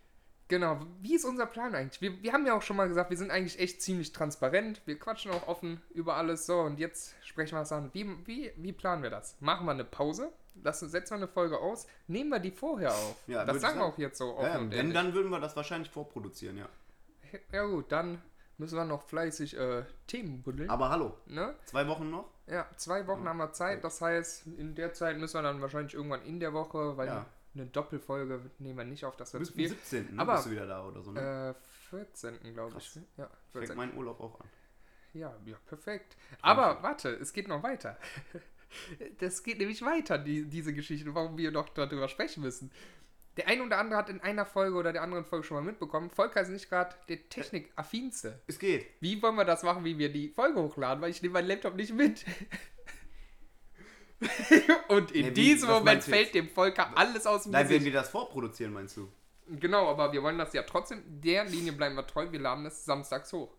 [0.47, 2.01] Genau, wie ist unser Plan eigentlich?
[2.01, 4.81] Wir, wir haben ja auch schon mal gesagt, wir sind eigentlich echt ziemlich transparent.
[4.85, 6.47] Wir quatschen auch offen über alles.
[6.47, 7.91] So, und jetzt sprechen wir es an.
[7.95, 9.37] Wie, wie, wie planen wir das?
[9.41, 10.33] Machen wir eine Pause?
[10.63, 11.87] Lassen, setzen wir eine Folge aus?
[12.07, 13.17] Nehmen wir die vorher auf?
[13.27, 15.55] Ja, das sagen wir auch jetzt so offen Ja, und denn dann würden wir das
[15.57, 16.69] wahrscheinlich vorproduzieren, ja.
[17.53, 18.23] Ja gut, dann
[18.59, 20.71] müssen wir noch fleißig äh, Themen buddeln.
[20.71, 21.55] Aber hallo, Ne?
[21.67, 22.31] zwei Wochen noch?
[22.47, 23.85] Ja, zwei Wochen haben wir Zeit.
[23.85, 27.27] Das heißt, in der Zeit müssen wir dann wahrscheinlich irgendwann in der Woche, weil Ja.
[27.55, 29.69] eine Doppelfolge nehmen wir nicht auf, das wird zu viel.
[29.69, 30.15] 17.
[30.15, 30.23] Ne?
[30.23, 31.55] Aber- bist du wieder da oder so, ne?
[31.55, 32.39] Äh, 14.
[32.55, 32.93] glaube ich.
[32.93, 33.01] Krass.
[33.17, 33.77] Ja, Fängt 14.
[33.77, 34.49] mein Urlaub auch an.
[35.13, 36.17] Ja, ja, perfekt.
[36.43, 37.97] Aber warte, es geht noch weiter.
[39.19, 42.71] Das geht nämlich weiter, die, diese Geschichte, warum wir noch darüber sprechen müssen.
[43.37, 46.09] Der eine oder andere hat in einer Folge oder der anderen Folge schon mal mitbekommen,
[46.11, 48.41] Volker ist nicht gerade der Technik-affinste.
[48.47, 48.87] Es geht.
[49.01, 51.03] Wie wollen wir das machen, wie wir die Folge hochladen?
[51.03, 52.25] Weil ich nehme meinen Laptop nicht mit.
[54.89, 57.85] Und in Nee, wie- diesem Moment fällt dem Volker alles aus dem Nein, wenn Gesicht.
[57.87, 59.11] wir das vorproduzieren, meinst du?
[59.49, 62.85] Genau, aber wir wollen das ja trotzdem, der Linie bleiben wir treu, wir laden es
[62.85, 63.53] samstags hoch.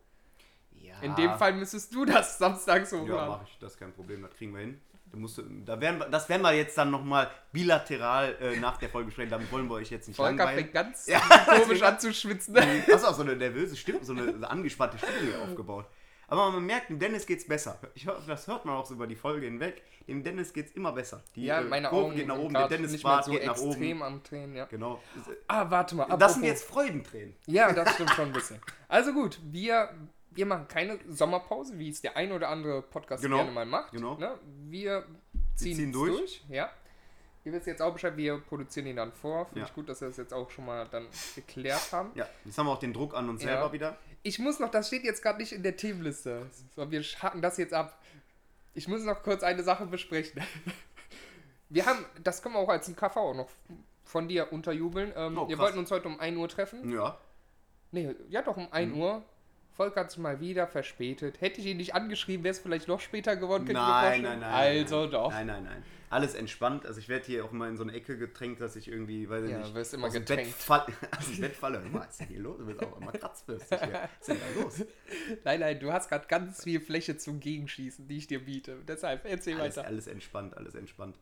[0.72, 1.00] Ja.
[1.02, 3.30] In dem Fall müsstest du das samstags Ja, hochladen.
[3.30, 3.58] mache ich.
[3.60, 4.22] Das ist kein Problem.
[4.24, 4.82] Das kriegen wir hin.
[5.12, 8.78] Da musst du, da werden wir, das werden wir jetzt dann nochmal bilateral äh, nach
[8.78, 9.30] der Folge sprechen.
[9.30, 10.60] Damit wollen wir euch jetzt nicht Volker langweilen.
[10.60, 12.56] fängt ganz Ja, komisch an zu schwitzen.
[12.92, 15.86] Hast auch so eine nervöse Stimme, so eine, angespannte Stimme hier aufgebaut.
[16.30, 17.80] Aber man merkt, dem Dennis geht's besser.
[17.96, 19.82] Ich das hört man auch so über die Folge hinweg.
[20.10, 21.24] Dem Dennis geht's immer besser.
[21.36, 23.32] Die Ja, äh, meine Kurve Augen geht nach oben, der Dennis nicht mehr Bart so
[23.32, 24.04] geht nach extrem oben.
[24.04, 24.66] am Tränen, ja.
[24.66, 25.02] Genau.
[25.48, 26.04] Ah, warte mal.
[26.06, 27.34] Das apropos- sind jetzt Freudentränen.
[27.46, 28.60] Ja, das stimmt schon ein bisschen.
[28.90, 29.90] Also gut, wir,
[30.38, 33.92] wir machen keine Sommerpause, wie es der ein oder andere Podcast Genau, gerne mal macht.
[33.92, 34.16] genau.
[34.18, 34.38] Ne?
[34.70, 35.04] Wir
[35.56, 36.16] ziehen, ziehen durch.
[36.18, 36.44] durch.
[36.50, 36.70] Ja.
[37.44, 39.46] Ihr wisst jetzt auch Bescheid, wir produzieren ihn dann vor.
[39.46, 39.66] Finde Ja.
[39.68, 42.12] ich gut, dass wir das jetzt auch schon mal dann geklärt haben.
[42.16, 43.50] Ja, jetzt haben wir auch den Druck an uns Ja.
[43.50, 43.98] selber wieder.
[44.24, 46.46] Ich muss noch, das steht jetzt gerade nicht in der Themenliste.
[46.76, 48.00] So, wir hacken das jetzt ab.
[48.74, 50.42] Ich muss noch kurz eine Sache besprechen.
[51.70, 53.50] Wir haben, das können wir auch als ein KV auch noch
[54.06, 55.12] von dir unterjubeln.
[55.18, 56.90] Ähm, Oh, wir wollten uns heute um 1 Uhr treffen.
[56.94, 57.18] Ja.
[57.92, 59.02] Nee, ja doch um 1 Mhm.
[59.02, 59.24] Uhr.
[59.78, 61.40] Volker hat sich mal wieder verspätet.
[61.40, 63.66] Hätte ich ihn nicht angeschrieben, wäre es vielleicht noch später geworden.
[63.72, 64.52] Nein, nein, nein.
[64.54, 65.32] Also nein, doch.
[65.32, 65.84] Nein, nein, nein.
[66.10, 66.86] Alles entspannt.
[66.86, 69.44] Also ich werde hier auch immer in so eine Ecke gedrängt, dass ich irgendwie, weiß
[69.44, 70.54] ich Ja, nicht, wirst immer aus dem Bett, gedrängt.
[70.56, 70.86] fall,
[71.18, 71.84] aus dem Bett falle.
[71.92, 72.58] Was ist denn hier los?
[72.58, 73.94] Du bist auch immer kratzbürstig hier.
[73.94, 74.86] Was ist denn da los?
[75.44, 78.78] Nein, nein, du hast gerade ganz viel Fläche zum Gegenschießen, die ich dir biete.
[78.88, 79.88] Deshalb erzähl Alles, weiter.
[79.88, 81.18] alles entspannt, alles entspannt.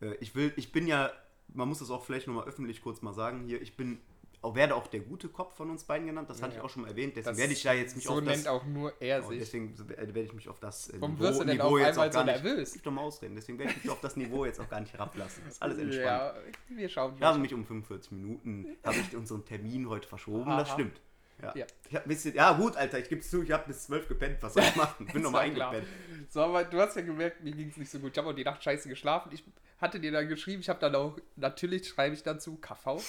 [0.00, 1.10] Äh, ich will, ich bin ja,
[1.48, 4.00] man muss das auch vielleicht nochmal öffentlich kurz mal sagen hier, ich bin,
[4.46, 6.58] auch, werde auch der gute Kopf von uns beiden genannt, das hatte Ja.
[6.60, 8.38] ich auch schon mal erwähnt, deswegen Das- werde ich ja jetzt mich so auf nennt
[8.38, 8.46] das...
[8.46, 9.38] auch nur er Oh, sich.
[9.40, 12.72] deswegen werde ich mich auf das äh, Warum wirst du denn auf einmal so nervös?
[12.72, 13.34] Gib doch mal ausreden.
[13.36, 15.42] Deswegen werde ich mich auf das Niveau jetzt auch gar nicht herablassen.
[15.44, 16.06] Das ist alles entspannt.
[16.06, 16.34] Ja,
[16.68, 20.68] wir schauen Wir haben mich um 45 Minuten, habe ich unseren Termin heute verschoben, das
[20.68, 20.74] Aha.
[20.74, 21.00] stimmt.
[21.42, 21.52] Ja.
[21.54, 21.66] Ja.
[21.90, 24.38] Ich hab ein bisschen, ja gut, Alter, ich gebe zu, ich habe bis 12 gepennt,
[24.42, 25.04] was soll ich machen?
[25.06, 25.86] Ich bin nochmal eingepennt.
[26.30, 28.12] So, aber du hast ja gemerkt, mir ging es nicht so gut.
[28.12, 29.30] Ich habe auch die Nacht scheiße geschlafen.
[29.32, 29.44] Ich
[29.78, 33.02] hatte dir dann geschrieben, ich habe dann auch, natürlich schreibe ich dazu KV.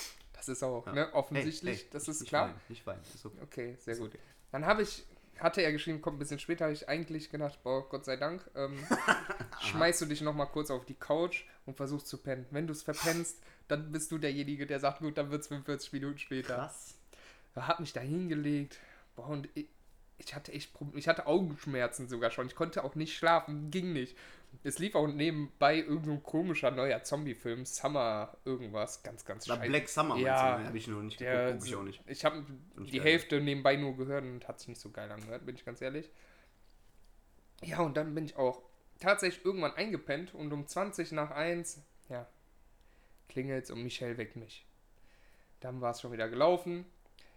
[0.47, 0.93] Das ist auch Ja.
[0.93, 2.47] ne, offensichtlich, Hey, hey, das ist nicht klar.
[2.49, 3.37] Weinen, nicht weinen, ist okay.
[3.43, 4.09] Okay, sehr Ist gut.
[4.09, 4.19] okay.
[4.51, 5.05] Dann habe ich,
[5.39, 8.49] hatte er geschrieben, kommt ein bisschen später, habe ich eigentlich gedacht, boah, Gott sei Dank,
[8.55, 8.77] ähm,
[9.61, 12.45] schmeißt du dich nochmal kurz auf die Couch und versuchst zu pennen.
[12.51, 15.93] Wenn du es verpennst, dann bist du derjenige, der sagt, gut, dann wird es 45
[15.93, 16.55] Minuten später.
[16.55, 16.95] Krass.
[17.55, 18.79] Er hat mich da hingelegt.
[19.15, 19.67] Boah, und ich,
[20.19, 20.99] ich hatte echt Probleme.
[20.99, 22.47] Ich hatte Augenschmerzen sogar schon.
[22.47, 23.71] Ich konnte auch nicht schlafen.
[23.71, 24.15] Ging nicht.
[24.63, 27.65] Es lief auch nebenbei irgendein komischer neuer Zombie-Film.
[27.65, 29.01] Summer irgendwas.
[29.03, 29.61] Ganz, ganz scheiße.
[29.69, 30.65] Black Summer, Ja, du?
[30.65, 32.01] habe ich noch nicht Der, geguckt, guck ich auch nicht.
[32.07, 32.43] Ich habe
[32.77, 33.01] die geil.
[33.11, 36.09] Hälfte nebenbei nur gehört und hat sich nicht so geil angehört, bin ich ganz ehrlich.
[37.63, 38.61] Ja, und dann bin ich auch
[38.99, 42.27] tatsächlich irgendwann eingepennt und um 20 nach 1, ja,
[43.29, 44.65] klingelt's und Michelle weckt mich.
[45.59, 46.85] Dann war es schon wieder gelaufen.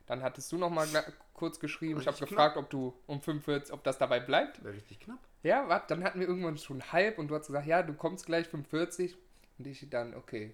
[0.06, 1.10] Dann hattest du noch mal gla-
[1.40, 1.98] kurz geschrieben.
[2.00, 4.62] Ich habe Richtig gefragt, ob du um 45, ob das dabei bleibt.
[4.62, 5.18] Wäre richtig knapp.
[5.42, 8.26] Ja, warte, dann hatten wir irgendwann schon halb und du hast gesagt, ja, du kommst
[8.26, 9.16] gleich 45.
[9.58, 10.52] Und ich dann, okay,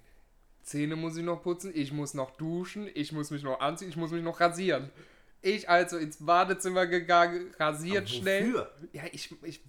[0.62, 3.96] Zähne muss ich noch putzen, ich muss noch duschen, ich muss mich noch anziehen, ich
[3.96, 4.90] muss mich noch rasieren.
[5.42, 8.66] Ich also ins Badezimmer gegangen, rasiert schnell.
[8.92, 9.60] Ja, ich, ich,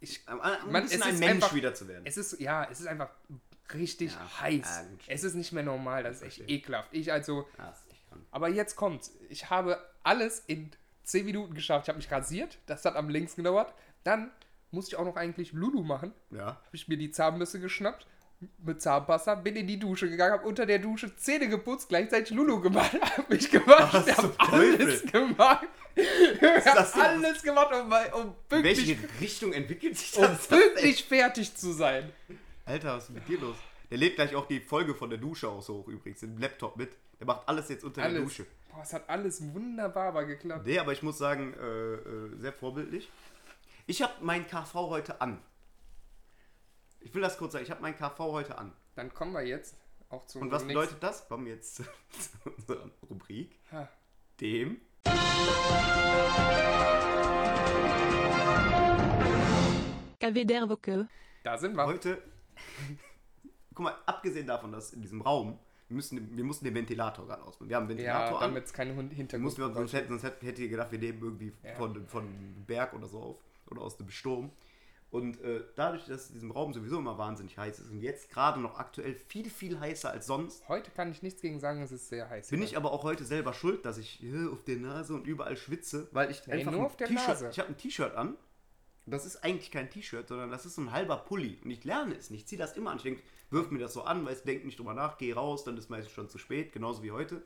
[0.00, 2.02] ich, um ein Man, es ein ist Mensch einfach- wieder zu werden.
[2.06, 3.10] es ist, ja, es ist einfach
[3.74, 4.64] richtig Ja, heiß.
[4.66, 6.88] ja, es ist nicht mehr normal, das ist echt ekelhaft.
[6.92, 7.72] Ich also, Ah,
[8.10, 8.22] krank.
[8.30, 9.12] aber jetzt kommt's.
[9.28, 10.70] Ich habe alles in
[11.04, 11.84] 10 Minuten geschafft.
[11.84, 13.72] Ich habe mich rasiert, das hat am längsten gedauert.
[14.04, 14.30] Dann
[14.70, 16.12] musste ich auch noch eigentlich Lulu machen.
[16.30, 16.46] Ja.
[16.46, 18.06] habe ich mir die Zahnbürste geschnappt
[18.58, 22.60] mit Zahnpasta, bin in die Dusche gegangen, habe unter der Dusche Zähne geputzt, gleichzeitig Lulu
[22.60, 25.66] gemacht, habe mich gewaschen, Was habe alles gemacht.
[25.94, 30.46] Ich habe alles gemacht, um, um pünktlich, welche Richtung entwickelt sich um das?
[30.46, 32.10] pünktlich fertig zu sein.
[32.64, 33.56] Alter, was ist mit dir los?
[33.90, 36.96] Der lädt gleich auch die Folge von der Dusche aus hoch übrigens, den Laptop mit.
[37.20, 38.22] Der macht alles jetzt unter der Alles.
[38.24, 38.46] Dusche.
[38.70, 40.66] Boah, es hat alles wunderbar aber geklappt.
[40.66, 43.10] Nee, aber ich muss sagen, äh, äh, sehr vorbildlich.
[43.86, 45.38] Ich habe mein KV heute an.
[47.00, 48.72] Ich will das kurz sagen, ich habe mein KV heute an.
[48.94, 49.76] Dann kommen wir jetzt
[50.08, 51.28] auch zu Und was bedeutet das?
[51.28, 51.82] Kommen wir jetzt zu
[52.44, 53.50] unserer Rubrik.
[53.50, 53.88] nächsten- Ha.
[54.40, 54.80] Dem.
[61.44, 61.86] Da sind wir.
[61.86, 62.22] Heute.
[63.74, 65.58] Guck mal, abgesehen davon, dass in diesem Raum,
[65.90, 67.68] wir, müssen, wir mussten den Ventilator gerade ausmachen.
[67.68, 68.40] Wir haben einen Ventilator Ja, an.
[68.54, 70.22] damit es keine Hund- Den mussten wir, uns- sonst, Hintergrund.
[70.22, 71.74] hätten, sonst hätte ihr gedacht, wir nehmen irgendwie Ja.
[71.74, 73.36] von, von einem Berg oder so auf.
[73.70, 74.50] Oder aus dem Sturm.
[75.10, 78.60] Und äh, dadurch, dass in diesem Raum sowieso immer wahnsinnig heiß ist und jetzt gerade
[78.60, 82.08] noch aktuell viel, viel heißer als sonst, Heute kann ich nichts gegen sagen, es ist
[82.08, 82.48] sehr heiß.
[82.50, 85.56] bin ich aber auch heute selber schuld, dass ich äh, auf der Nase und überall
[85.56, 87.48] schwitze, weil ich Nee, einfach nur ein auf der T-Shirt, Nase.
[87.50, 88.36] ich habe ein T-Shirt an.
[89.06, 91.58] Das ist eigentlich kein T-Shirt, sondern das ist so ein halber Pulli.
[91.64, 92.42] Und ich lerne es nicht.
[92.42, 92.98] Ich ziehe das immer an.
[92.98, 95.64] Ich denke, wirf mir das so an, weil ich denke nicht drüber nach, gehe raus,
[95.64, 97.42] dann ist meistens schon zu spät, genauso wie heute.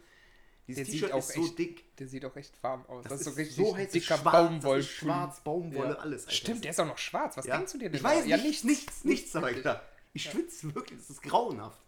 [0.67, 1.97] Dieses T-Shirt auch ist so echt dick.
[1.99, 3.05] Der sieht auch echt warm aus.
[3.05, 4.77] Das, ist so richtig so heiß, dicker schwarz, Baumwoll.
[4.79, 5.95] das ist schwarz, Baumwolle, Ja.
[5.97, 6.23] alles.
[6.23, 6.33] Alter.
[6.37, 7.37] Stimmt, der ist auch noch schwarz.
[7.37, 7.57] Was Ja?
[7.59, 7.97] denkst du dir denn?
[7.97, 8.37] Ich weiß da?
[8.37, 9.75] nicht, nichts, nichts, nichts, aber ich wirklich.
[9.75, 9.83] da.
[10.15, 11.79] Ich schwitze wirklich, das ist grauenhaft.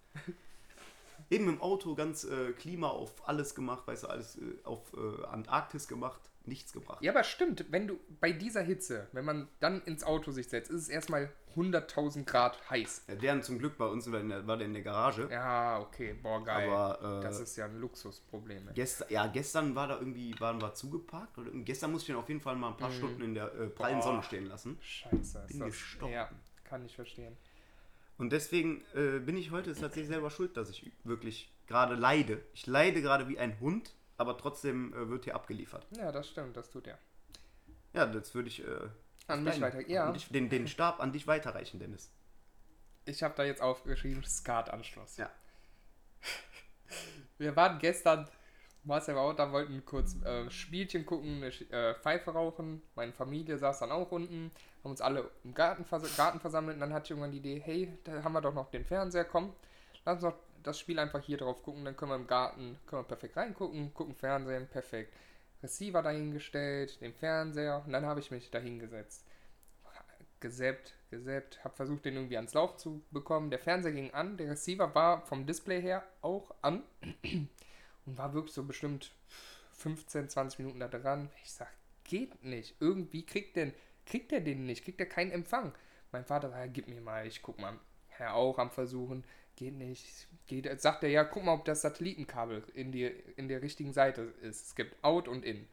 [1.30, 5.24] Eben im Auto ganz äh, Klima auf alles gemacht, weißt du, alles äh, auf äh,
[5.26, 7.02] Antarktis gemacht, nichts gebracht.
[7.02, 10.70] Ja, aber stimmt, wenn du bei dieser Hitze, wenn man dann ins Auto sich setzt,
[10.70, 13.04] ist es erstmal 100.000 Grad heiß.
[13.08, 15.28] Ja, der zum Glück bei uns war, in der, war der in der Garage.
[15.30, 16.68] Ja, okay, boah, geil.
[16.70, 18.68] Aber, äh, das ist ja ein Luxusproblem.
[18.74, 21.38] Gestern, ja, gestern war da irgendwie, waren wir zugeparkt.
[21.38, 23.68] Oder, gestern musste ich den auf jeden Fall mal ein paar Stunden in der äh,
[23.68, 24.00] prallen Mhm.
[24.00, 24.06] Boah.
[24.06, 24.78] Sonne stehen lassen.
[24.82, 25.68] Scheiße, ist Bin das.
[25.70, 26.12] gestorben.
[26.12, 26.30] Ja,
[26.64, 27.36] kann ich verstehen.
[28.18, 32.42] Und deswegen äh, bin ich heute tatsächlich selber schuld, dass ich wirklich gerade leide.
[32.54, 35.86] Ich leide gerade wie ein Hund, aber trotzdem äh, wird hier abgeliefert.
[35.90, 36.98] Ja, das stimmt, das tut er.
[37.92, 38.88] Ja, jetzt würde ich, äh,
[39.26, 39.86] An mich weiter.
[39.88, 42.10] Ja, dich, den, den Stab an dich weiterreichen, Dennis.
[43.06, 45.16] ich habe da jetzt aufgeschrieben, Skat-Anschluss.
[45.16, 45.30] Ja.
[47.38, 48.28] Wir waren gestern,
[48.84, 52.82] Marcel war auch da, wollten kurz äh, Spielchen gucken, eine äh, Pfeife rauchen.
[52.94, 54.50] Meine Familie saß dann auch unten,
[54.82, 57.60] haben uns alle im Garten, vers Garten versammelt und dann hatte ich irgendwann die Idee,
[57.60, 59.54] hey, da haben wir doch noch den Fernseher, komm,
[60.04, 63.02] lass uns doch das Spiel einfach hier drauf gucken, dann können wir im Garten, können
[63.02, 65.12] wir perfekt reingucken, gucken Fernsehen, perfekt.
[65.62, 69.24] Receiver dahingestellt, den Fernseher und dann habe ich mich dahingesetzt.
[70.40, 73.50] Gesäppt, gesäppt, habe versucht, den irgendwie ans Laufen zu bekommen.
[73.50, 76.82] Der Fernseher ging an, der Receiver war vom Display her auch an
[78.06, 79.12] und war wirklich so bestimmt
[79.72, 81.30] 15, 20 Minuten da dran.
[81.42, 81.70] Ich sag,
[82.04, 82.76] geht nicht.
[82.80, 83.72] Irgendwie kriegt der,
[84.04, 85.72] kriegt der den nicht, kriegt er keinen Empfang.
[86.12, 87.78] Mein Vater sagt, gib mir mal, ich guck mal.
[88.18, 89.24] Er auch am Versuchen,
[89.56, 90.28] geht nicht.
[90.46, 94.22] Geht, sagt er, ja, guck mal, ob das Satellitenkabel in, die, in der richtigen Seite
[94.42, 94.66] ist.
[94.66, 95.66] Es gibt Out und In.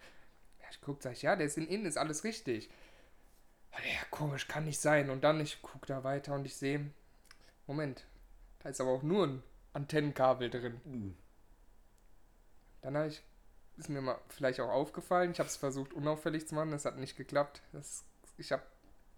[0.62, 2.70] Ja, ich guck, sag ich, ja, der ist in In, ist alles richtig.
[3.72, 5.10] Ja, komisch, kann nicht sein.
[5.10, 6.90] Und dann, ich guck da weiter und ich sehe,
[7.68, 8.06] Moment,
[8.60, 11.16] da ist aber auch nur ein Antennenkabel drin.
[12.82, 13.22] Dann habe ich,
[13.78, 16.98] ist mir mal vielleicht auch aufgefallen, ich habe es versucht unauffällig zu machen, das hat
[16.98, 17.62] nicht geklappt.
[17.72, 18.04] Das,
[18.38, 18.64] ich habe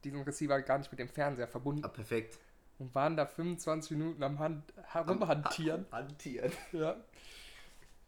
[0.03, 2.39] diesen Receiver gar nicht mit dem Fernseher verbunden Ah, perfekt.
[2.79, 5.85] Und waren da 25 Minuten am Hand, herumhantieren.
[5.91, 6.51] Hantieren.
[6.71, 6.95] Ja.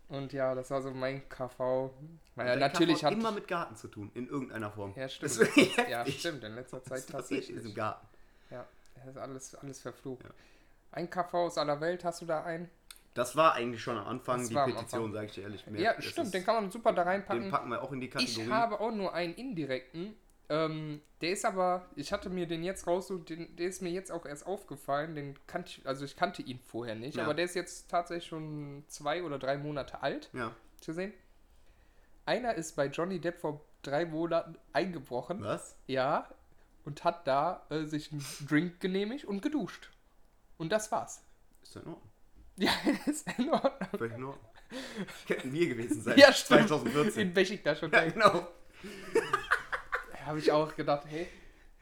[0.09, 1.91] Und ja, das war so mein KV.
[2.35, 3.13] Naja, natürlich KV hat.
[3.13, 4.93] immer mit Garten zu tun, in irgendeiner Form.
[4.95, 5.37] ja, stimmt.
[5.39, 7.75] Das ja, stimmt, in letzter Zeit Was passiert in diesem tatsächlich.
[7.75, 8.07] Garten?
[8.51, 8.65] Ja,
[8.95, 10.23] das ist alles, alles verflucht.
[10.23, 10.29] Ja.
[10.91, 12.69] Ein KV aus aller Welt, hast du da einen?
[13.15, 15.65] Das war eigentlich schon am Anfang Das die Petition, sage ich dir ehrlich.
[15.67, 17.49] Mehr- Ja, das stimmt, den kann man super da Den reinpacken.
[17.49, 18.43] packen wir auch in die Kategorie.
[18.45, 20.15] Ich habe auch nur einen indirekten.
[20.49, 23.89] Ähm, der ist aber, ich hatte mir den jetzt raus, so, den, der ist mir
[23.91, 25.15] jetzt auch erst aufgefallen.
[25.15, 27.23] Den kannte ich, also ich kannte ihn vorher nicht, Ja.
[27.25, 30.29] aber der ist jetzt tatsächlich schon zwei oder drei Monate alt.
[30.33, 30.53] ja.
[30.79, 31.11] zu sehen.
[32.25, 35.41] Einer ist bei Johnny Depp vor drei Monaten eingebrochen.
[35.43, 35.75] Was?
[35.87, 36.29] Ja.
[36.85, 39.89] Und hat da äh, sich einen Drink genehmigt und geduscht.
[40.57, 41.23] Und das war's.
[41.63, 42.01] Ist in Ordnung.
[42.59, 42.71] Ja,
[43.05, 43.89] ist in Ordnung.
[43.99, 44.51] Völlig in Ordnung.
[45.27, 46.17] Könnten wir gewesen sein.
[46.17, 46.67] Ja, stimmt.
[46.69, 47.21] 2014.
[47.27, 47.91] In Besiktas schon.
[47.91, 48.47] Ja, genau.
[50.27, 51.27] Habe ich auch gedacht, hey,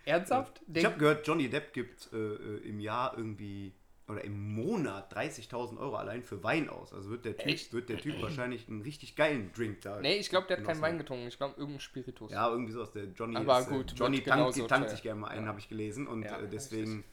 [0.05, 0.61] ernsthaft?
[0.73, 3.73] Ich habe gehört, Johnny Depp gibt äh, äh, im Jahr irgendwie
[4.07, 6.93] oder im Monat 30.000 Euro allein für Wein aus.
[6.93, 7.73] Also wird der Typ, Echt?
[7.73, 9.99] wird der typ wahrscheinlich einen richtig geilen Drink da.
[9.99, 11.27] nee, ich glaube, der hat keinen Wein getrunken.
[11.27, 12.31] Ich glaube, irgendein Spiritus.
[12.31, 12.91] Ja, irgendwie sowas.
[12.91, 15.47] Der Johnny Aber ist, gut, äh, Johnny wird tankt, tankt sich gerne mal ein, Ja.
[15.47, 16.05] habe ich gelesen.
[16.05, 17.03] Und Ja, äh, deswegen,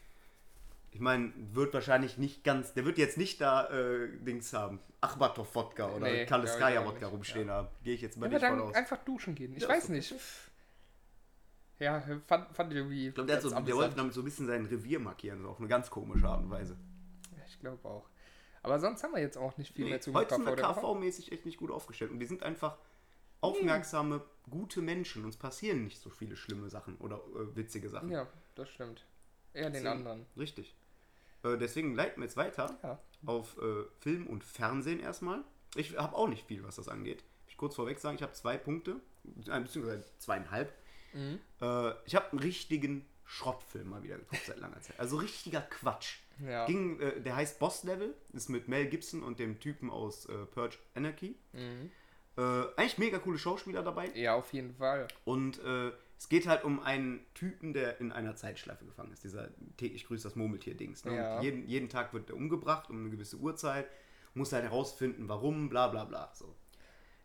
[0.90, 4.78] ich meine, wird wahrscheinlich nicht ganz, der wird jetzt nicht da äh, Dings haben.
[5.00, 7.68] Achbatov-Wodka oder Nee, auch rumstehen haben.
[7.82, 8.74] Gehe ich jetzt mal Ja, nicht dann aus.
[8.74, 9.56] einfach duschen gehen.
[9.56, 10.14] Ich Ja, weiß nicht.
[11.82, 13.08] Ja, fand, fand ich irgendwie.
[13.08, 15.48] Ich glaube, der, hat so, der wollte damit so ein bisschen sein Revier markieren, so
[15.48, 16.76] auf eine ganz komische Art und Weise.
[17.46, 18.08] ich glaube auch.
[18.62, 20.54] Aber sonst haben wir jetzt auch nicht viel Nee, mehr zu heute sind wir.
[20.56, 22.12] KV-mäßig echt nicht gut aufgestellt.
[22.12, 22.78] Und wir sind einfach
[23.40, 25.24] aufmerksame, gute Menschen.
[25.24, 28.10] Uns passieren nicht so viele schlimme Sachen oder äh, witzige Sachen.
[28.10, 29.04] Ja, das stimmt.
[29.52, 30.26] Eher den Deswegen- anderen.
[30.36, 30.76] Richtig.
[31.42, 32.98] Äh, deswegen leiten wir jetzt weiter Ja.
[33.26, 35.42] auf äh, Film und Fernsehen erstmal.
[35.74, 37.24] Ich habe auch nicht viel, was das angeht.
[37.48, 39.00] Ich kurz vorweg sagen, ich habe zwei Punkte,
[39.48, 40.72] äh, beziehungsweise zweieinhalb.
[41.14, 41.38] Mhm.
[41.60, 44.98] Äh, ich habe einen richtigen Schrottfilm mal wieder geguckt seit langer Zeit.
[45.00, 46.18] Also richtiger Quatsch.
[46.44, 46.66] Ja.
[46.66, 50.46] Ging, äh, der heißt Boss Level, ist mit Mel Gibson und dem Typen aus äh,
[50.46, 51.36] Purge Anarchy.
[51.52, 51.90] Mhm.
[52.36, 52.40] Äh,
[52.76, 54.10] eigentlich mega coole Schauspieler dabei.
[54.14, 55.08] Ja, auf jeden Fall.
[55.24, 59.24] Und äh, es geht halt um einen Typen, der in einer Zeitschleife gefangen ist.
[59.24, 61.04] Dieser täglich grüßt das Murmeltier-Dings.
[61.04, 61.16] Ne?
[61.16, 61.42] Ja.
[61.42, 63.86] Jeden, jeden Tag wird er umgebracht um eine gewisse Uhrzeit.
[64.34, 66.30] Muss halt herausfinden, warum, bla bla bla.
[66.34, 66.54] So.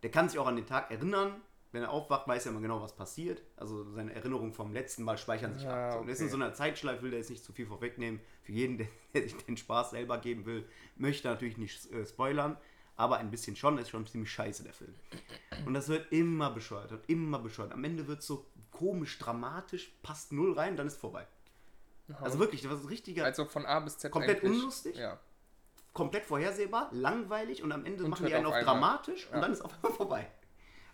[0.03, 1.41] Der kann sich auch an den Tag erinnern.
[1.73, 3.41] Wenn er aufwacht, weiß er immer genau, was passiert.
[3.57, 5.93] Also seine Erinnerungen vom letzten Mal speichern sich Ja, ab.
[5.93, 5.99] So.
[5.99, 6.31] Und er ist in okay.
[6.31, 8.19] so einer Zeitschleife, will der jetzt nicht zu viel vorwegnehmen.
[8.43, 12.57] Für jeden, der, der sich den Spaß selber geben will, möchte natürlich nicht äh, spoilern.
[12.95, 14.95] Aber ein bisschen schon, ist schon ziemlich scheiße, der Film.
[15.67, 17.71] Und das wird immer bescheuert und immer bescheuert.
[17.71, 21.27] Am Ende wird es so komisch, dramatisch, passt null rein, dann ist vorbei.
[22.21, 24.95] Also wirklich, das war so ein richtiger, Also von A bis Z Komplett unlustig?
[24.95, 25.19] Ja.
[25.93, 29.41] komplett vorhersehbar, langweilig und am Ende Und machen die einen auf auf dramatisch und Ja.
[29.41, 30.31] dann ist auf einmal vorbei.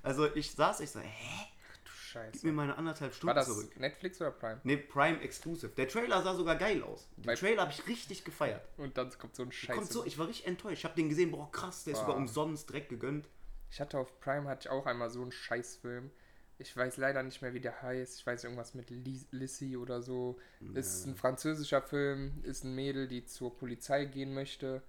[0.03, 1.47] Also ich saß, ich so, hä?
[1.85, 2.31] Du Scheiße.
[2.33, 3.79] Gib mir meine anderthalb War Stunden das zurück.
[3.79, 4.61] Netflix oder Prime?
[4.63, 5.69] Ne, Prime Exclusive.
[5.75, 7.07] Der Trailer sah sogar geil aus.
[7.17, 8.61] Den Bei- Trailer habe ich richtig gefeiert.
[8.77, 9.79] Und dann kommt so ein Scheiße.
[9.79, 10.79] Kommt so, ich war richtig enttäuscht.
[10.79, 12.01] Ich habe den gesehen, boah krass, der ist Ah.
[12.03, 13.27] sogar umsonst direkt gegönnt.
[13.71, 16.11] Ich hatte auf Prime hatte ich auch einmal so einen Scheißfilm.
[16.59, 18.19] Ich weiß leider nicht mehr, wie der heißt.
[18.19, 20.37] Ich weiß irgendwas mit Lis- Lissy oder so.
[20.75, 24.83] Ist ein französischer Film, ist ein Mädel, die zur Polizei gehen möchte.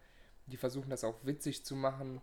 [0.46, 2.20] Die versuchen das auch witzig zu machen.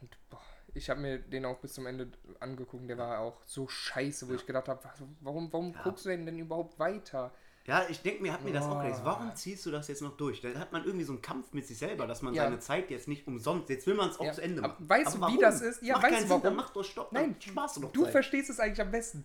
[0.00, 0.40] Und boah,
[0.74, 2.08] ich habe mir den auch bis zum Ende
[2.40, 2.88] angeguckt.
[2.88, 4.80] Der war auch so scheiße, wo ich gedacht habe,
[5.20, 7.32] warum, warum guckst du denn denn überhaupt weiter?
[7.66, 9.00] Ja, ich denke mir, hat mir das auch gedacht.
[9.04, 10.42] Warum ziehst du das jetzt noch durch?
[10.42, 12.44] Da hat man irgendwie so einen Kampf mit sich selber, dass man Ja.
[12.44, 13.70] seine Zeit jetzt nicht umsonst.
[13.70, 14.88] Jetzt will man es auch Ja, zu Ende aber machen.
[14.88, 15.40] weißt du, wie warum?
[15.40, 15.82] das ist?
[15.82, 16.56] Ja, Macht weißt du Sinn, dann warum?
[16.56, 17.12] mach doch Stopp.
[17.12, 18.12] Nein, du doch Du Zeit.
[18.12, 19.24] verstehst es eigentlich am besten.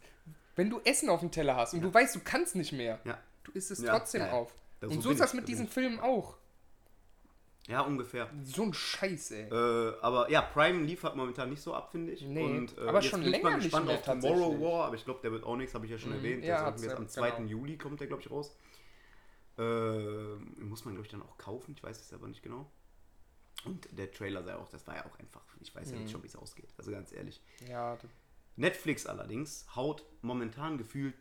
[0.56, 3.18] Wenn du Essen auf dem Teller hast und du weißt, du kannst nicht mehr, Ja.
[3.44, 4.34] du isst es Ja, trotzdem ja, ja.
[4.34, 4.54] auf.
[4.82, 6.36] Und so ist das mit diesen Filmen auch.
[7.70, 8.30] Ja, ungefähr.
[8.44, 9.44] So ein Scheiß, ey.
[9.52, 12.22] Äh, aber ja, Prime liefert momentan nicht so ab, finde ich.
[12.24, 14.62] Nee, und, äh, aber jetzt schon bin ich länger mal nicht gespannt mehr auf Tomorrow.
[14.62, 16.44] War, aber ich glaube, der wird auch nichts, habe ich ja schon Mhm, erwähnt.
[16.46, 17.30] ja, Der ja, am 2.
[17.38, 17.48] genau.
[17.50, 18.58] Juli kommt der, glaube ich, raus.
[19.60, 21.74] Äh, muss man, glaube ich, dann auch kaufen.
[21.76, 22.72] Ich weiß es aber nicht genau.
[23.66, 26.02] Und der Trailer sei auch, das war ja auch einfach, ich weiß ja Mhm.
[26.04, 26.70] jetzt schon, wie es ausgeht.
[26.78, 27.42] Also ganz ehrlich.
[27.68, 27.98] Ja,
[28.56, 31.14] Netflix allerdings haut momentan gefühlt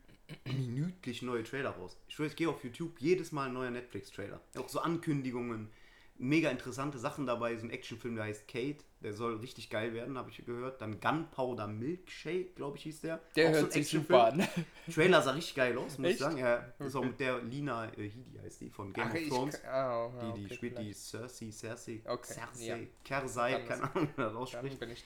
[0.44, 1.96] minütlich neue Trailer raus.
[2.08, 4.40] Ich schwöre, ich gehe auf YouTube jedes Mal ein neuer Netflix-Trailer.
[4.56, 5.70] Auch so Ankündigungen,
[6.18, 7.56] mega interessante Sachen dabei.
[7.56, 10.80] So ein Actionfilm, der heißt Kate, der soll richtig geil werden, habe ich gehört.
[10.80, 13.20] Dann Gunpowder Milkshake, glaube ich, hieß der.
[13.36, 14.46] der Auch so hört ein sich super an.
[14.92, 16.18] Trailer sah richtig geil aus, muss ich Echt?
[16.18, 16.38] sagen.
[16.38, 19.28] Ja, ist auch mit der Lina äh, Hidi heißt die von Game Ach, of ich,
[19.28, 19.64] Thrones.
[19.64, 21.00] ah, ja, Die, die okay, spielt die vielleicht.
[21.00, 22.78] Cersei, Cersei, Okay, Cersei, ja.
[23.04, 24.78] Kersei, keine Ahnung, wie man das ausspricht.
[24.80, 25.04] bin ich.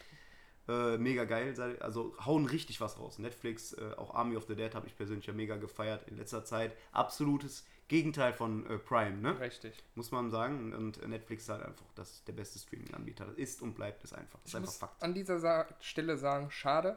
[0.68, 1.54] Äh, mega geil.
[1.80, 3.18] Also hauen richtig was raus.
[3.18, 6.44] Netflix, äh, auch Army of the Dead habe ich persönlich ja mega gefeiert in letzter
[6.44, 6.76] Zeit.
[6.92, 9.38] Absolutes Gegenteil von äh, Prime, ne?
[9.40, 9.74] Richtig.
[9.94, 10.72] Muss man sagen.
[10.72, 13.26] Und Netflix ist halt einfach das, der beste Streaming-Anbieter.
[13.26, 14.38] Das ist und bleibt es einfach.
[14.40, 15.02] Das ist Ich einfach muss Fakt.
[15.02, 16.96] an dieser Sa Stelle sagen, schade.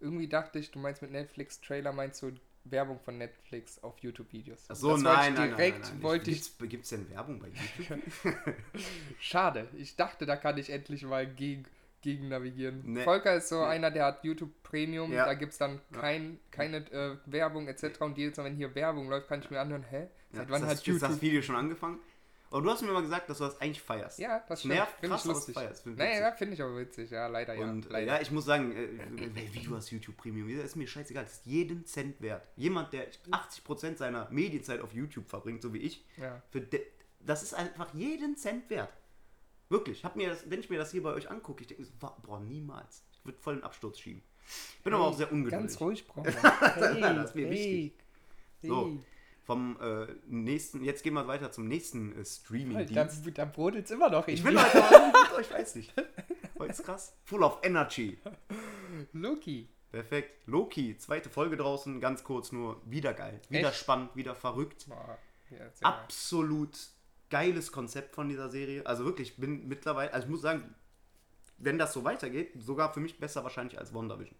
[0.00, 2.32] Irgendwie dachte ich, du meinst mit Netflix-Trailer, meinst du
[2.64, 4.68] Werbung von Netflix auf YouTube-Videos.
[4.70, 6.02] Achso, Das nein, wollte nein, ich nein, direkt, nein, nein.
[6.02, 8.00] wollte ich, Gibt's, gibt's denn Werbung bei YouTube?
[9.20, 9.68] schade.
[9.76, 11.64] Ich dachte, da kann ich endlich mal gegen,
[12.02, 12.82] gegen navigieren.
[12.84, 13.02] Nee.
[13.04, 13.66] Volker ist so Nee.
[13.66, 15.26] einer, der hat YouTube Premium, Ja.
[15.26, 18.00] da gibt es dann kein, keine äh, Werbung etc.
[18.00, 20.08] Und jedes Mal, wenn hier Werbung läuft, kann ich mir anhören, hä?
[20.34, 21.22] Ja, Seit wann ist hat das, ist das YouTube...
[21.22, 21.98] Video schon angefangen?
[22.54, 24.16] Aber du hast mir mal gesagt, dass du das eigentlich feierst.
[24.20, 24.74] Ja, das stimmt.
[24.74, 25.82] Nervt krass, ich aber feierst.
[25.82, 26.38] Find Naja, witzig.
[26.38, 27.10] finde ich aber witzig.
[27.10, 27.64] Ja, leider ja.
[27.64, 28.14] Und äh, leider.
[28.14, 31.32] ja, ich muss sagen, äh, wie du hast YouTube Premium, das ist mir scheißegal, das
[31.32, 32.48] ist jeden Cent wert.
[32.54, 36.40] Jemand, der 80% seiner Medienzeit auf YouTube verbringt, so wie ich, ja.
[36.50, 36.80] für de,
[37.18, 38.92] das ist einfach jeden Cent wert.
[39.68, 40.04] Wirklich.
[40.04, 42.38] Hab mir das, wenn ich mir das hier bei euch angucke, ich denke, so, boah,
[42.38, 43.02] niemals.
[43.12, 44.22] Ich würde voll den Absturz schieben.
[44.76, 45.58] Ich bin aber auch sehr ungeduldig.
[45.58, 46.22] Ganz ruhig, Bro.
[46.22, 47.94] Das ist mir wichtig.
[48.60, 48.68] Hey.
[48.68, 49.04] So,
[49.44, 53.22] vom äh, nächsten, jetzt gehen wir weiter zum nächsten äh, Da, Streaming-Dienst.
[53.38, 54.64] da brodelt es immer noch Ich bin mir.
[54.64, 55.92] heute mal gut, ich weiß nicht.
[56.58, 57.14] Heute ist krass.
[57.24, 58.18] Full of Energy.
[59.12, 59.68] Loki.
[59.90, 60.48] Perfekt.
[60.48, 62.80] Loki, zweite Folge draußen, ganz kurz nur.
[62.84, 63.40] Wieder geil.
[63.48, 63.78] Wieder Echt?
[63.78, 64.86] spannend, wieder verrückt.
[64.88, 65.18] Boah,
[65.50, 65.70] ja.
[65.82, 66.76] Absolut
[67.30, 68.84] geiles Konzept von dieser Serie.
[68.86, 70.74] Also wirklich, ich bin mittlerweile, also ich muss sagen,
[71.58, 74.36] wenn das so weitergeht, sogar für mich besser wahrscheinlich als WandaVision.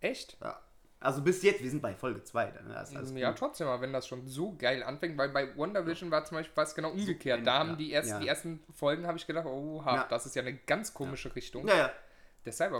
[0.00, 0.36] Echt?
[0.40, 0.60] Ja.
[1.02, 2.44] Also bis jetzt, wir sind bei Folge 2.
[2.46, 2.60] Ne?
[2.74, 3.38] Das ja, gut.
[3.38, 6.74] trotzdem, aber wenn das schon so geil anfängt, weil bei WandaVision war zum Beispiel was
[6.74, 7.46] genau umgekehrt.
[7.46, 8.18] Da haben ja, die, ersten, ja.
[8.20, 10.06] die ersten Folgen, habe ich gedacht, oha, Ja.
[10.08, 11.66] das ist ja eine ganz komische Richtung.
[11.68, 11.92] Ja, ja.
[12.44, 12.72] Deshalb,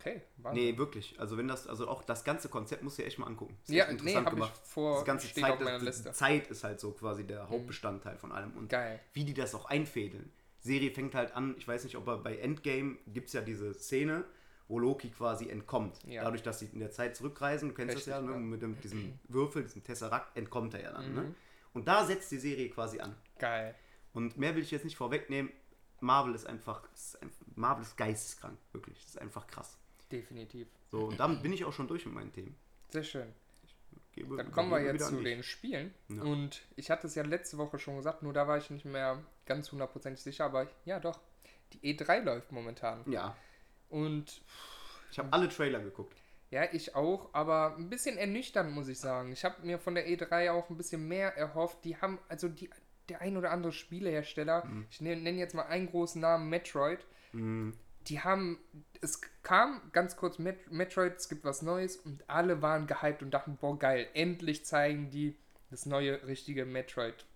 [0.00, 0.64] Okay, Wahnsinn.
[0.64, 1.18] Nee, wirklich.
[1.18, 3.56] Also wenn das, also auch das ganze Konzept musst du dir echt mal angucken.
[3.62, 6.08] Ist Ja, nee, interessant hab ich vor- Das ganze steht Zeit, auf meiner das, Liste.
[6.10, 6.14] Mhm.
[6.14, 8.52] Zeit ist halt so quasi der Hauptbestandteil von allem.
[8.56, 9.00] Und Geil.
[9.12, 10.32] wie die das auch einfädeln.
[10.60, 13.74] Serie fängt halt an, ich weiß nicht, ob er bei Endgame gibt es ja diese
[13.74, 14.24] Szene,
[14.68, 15.98] wo Loki quasi entkommt.
[16.06, 16.22] Ja.
[16.24, 18.38] Dadurch, dass sie in der Zeit zurückreisen, du kennst Richtig, das ja, ne?
[18.38, 21.08] mit dem, diesem Würfel, diesem Tesseract, entkommt er ja dann.
[21.08, 21.14] Mhm.
[21.14, 21.34] Ne?
[21.72, 23.14] Und da setzt die Serie quasi an.
[23.38, 23.74] Geil.
[24.12, 25.50] Und mehr will ich jetzt nicht vorwegnehmen.
[26.00, 28.98] Marvel ist einfach, ist einfach Marvel ist geisteskrank, wirklich.
[29.00, 29.76] Das ist einfach krass.
[30.12, 30.68] Definitiv.
[30.90, 32.54] So, und damit bin ich auch schon durch mit meinen Themen.
[32.90, 33.32] Sehr schön.
[34.12, 35.92] Gebe- Dann kommen wir jetzt zu den Spielen.
[36.08, 36.22] Ja.
[36.22, 39.22] Und ich hatte es ja letzte Woche schon gesagt, nur da war ich nicht mehr
[39.44, 41.20] ganz hundertprozentig sicher, aber ja doch.
[41.74, 43.04] Die E3 läuft momentan.
[43.10, 43.36] Ja,
[43.88, 44.42] Und
[45.10, 46.16] ich habe alle Trailer geguckt.
[46.50, 49.32] ja, ich auch, aber ein bisschen ernüchternd, muss ich sagen.
[49.32, 51.84] Ich habe mir von der E3 auch ein bisschen mehr erhofft.
[51.84, 52.70] Die haben, also die,
[53.08, 54.86] der ein oder andere Spielehersteller, Mhm.
[54.90, 57.74] ich nenne nenn jetzt mal einen großen Namen, Metroid, Mhm.
[58.08, 58.58] die haben,
[59.02, 63.30] es kam ganz kurz Met Metroid, es gibt was Neues und alle waren gehypt und
[63.32, 65.36] dachten, boah geil, endlich zeigen die
[65.70, 67.26] das neue richtige Metroid.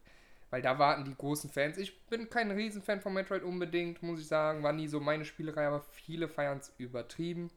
[0.53, 1.79] Weil da warten die großen Fans.
[1.79, 4.63] Ich bin kein Riesenfan von Metroid unbedingt, muss ich sagen.
[4.63, 7.51] War nie so meine Spielerei, aber viele feiern es übertrieben.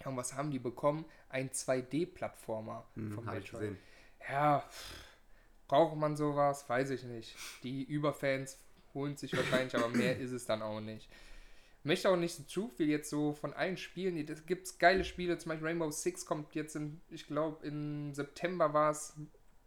[0.00, 1.04] Ja, und was haben die bekommen?
[1.28, 3.76] Ein 2D-Plattformer Hm, von Metroid.
[4.26, 4.94] Ja, pff,
[5.68, 6.66] braucht man sowas?
[6.66, 7.36] Weiß ich nicht.
[7.62, 8.58] Die Überfans
[8.94, 11.10] holen sich wahrscheinlich, aber mehr ist es dann auch nicht.
[11.82, 14.16] Möchte auch nicht so zu viel jetzt so von allen Spielen.
[14.26, 18.72] Es gibt geile Spiele, zum Beispiel Rainbow Six kommt jetzt in, ich glaube, im September
[18.72, 19.14] war es,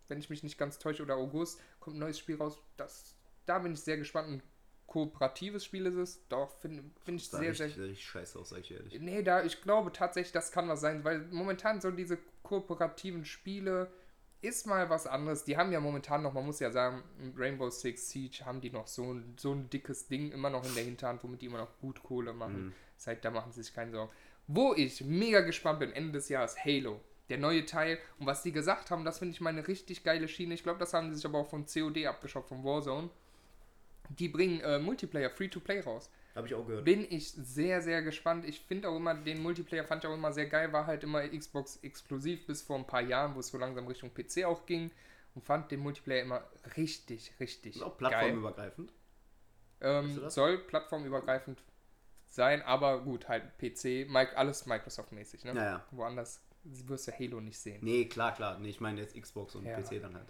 [0.07, 2.59] wenn ich mich nicht ganz täusche, oder August, kommt ein neues Spiel raus.
[2.77, 4.29] Das, da bin ich sehr gespannt.
[4.29, 4.43] Ein
[4.87, 6.27] kooperatives Spiel ist es.
[6.29, 8.99] Doch, finde find ich sehr, richtig, sehr richtig scheiße aus, sag ich ehrlich.
[8.99, 13.91] Nee, da, ich glaube tatsächlich, das kann was sein, weil momentan so diese kooperativen Spiele
[14.41, 15.43] ist mal was anderes.
[15.43, 17.03] Die haben ja momentan noch, man muss ja sagen,
[17.35, 20.75] Rainbow Six Siege haben die noch so ein, so ein dickes Ding immer noch in
[20.75, 22.73] der Hinterhand, womit die immer noch gut Kohle machen.
[22.95, 24.11] Seit da machen sie sich keine Sorgen.
[24.47, 27.01] Wo ich mega gespannt bin, Ende des Jahres, Halo.
[27.29, 27.99] Der neue Teil.
[28.19, 30.53] Und was die gesagt haben, das finde ich mal eine richtig geile Schiene.
[30.53, 33.09] Ich glaube, das haben sie sich aber auch von COD abgeschaut, von Warzone.
[34.09, 36.85] Die bringen äh, Multiplayer, Free-to-Play raus Habe ich auch gehört.
[36.85, 38.45] bin ich sehr, sehr gespannt.
[38.45, 41.27] Ich finde auch immer, den Multiplayer fand ich auch immer sehr geil, war halt immer
[41.27, 44.91] Xbox exklusiv bis vor ein paar Jahren, wo es so langsam Richtung PC auch ging
[45.35, 46.43] und fand den Multiplayer immer
[46.77, 48.09] richtig, richtig Ist auch geil.
[48.09, 48.93] plattformübergreifend.
[49.81, 51.61] Ähm, soll plattformübergreifend
[52.25, 55.53] sein, aber gut, halt PC, alles Microsoft-mäßig, ne?
[55.53, 55.85] Naja.
[55.91, 56.41] Woanders
[56.87, 57.79] wirst du Halo nicht sehen.
[57.81, 58.57] Nee, klar, klar.
[58.59, 59.79] Nee, ich meine jetzt Xbox und Ja.
[59.79, 60.27] PC dann halt.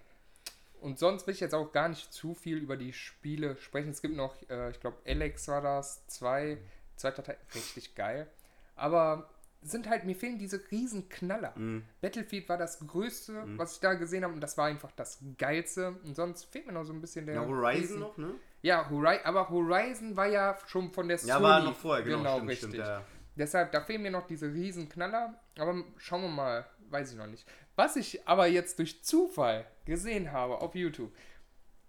[0.80, 3.90] Und sonst will ich jetzt auch gar nicht zu viel über die Spiele sprechen.
[3.90, 6.58] Es gibt noch, äh, ich glaube, Alex war das, zwei,
[6.96, 8.28] zweiter Teil, richtig geil.
[8.76, 9.28] Aber
[9.64, 11.54] sind halt, mir fehlen diese riesen Knaller.
[11.58, 11.84] Mhm.
[12.00, 15.96] Battlefield war das Größte, was ich da gesehen habe und das war einfach das Geilste.
[16.04, 17.36] Und sonst fehlt mir noch so ein bisschen der...
[17.36, 18.36] Ja, Horizon riesen- noch, ne?
[18.62, 21.30] Ja, Hori aber Horizon war ja schon von der Sony.
[21.30, 22.18] Ja, war noch vorher, genau.
[22.20, 22.70] Genau, stimmt, richtig.
[22.70, 23.04] Stimmt, ja.
[23.36, 25.40] Deshalb, da fehlen mir noch diese riesen Knaller.
[25.60, 27.46] Aber schauen wir mal, weiß ich noch nicht.
[27.76, 31.12] Was ich aber jetzt durch Zufall gesehen habe auf YouTube.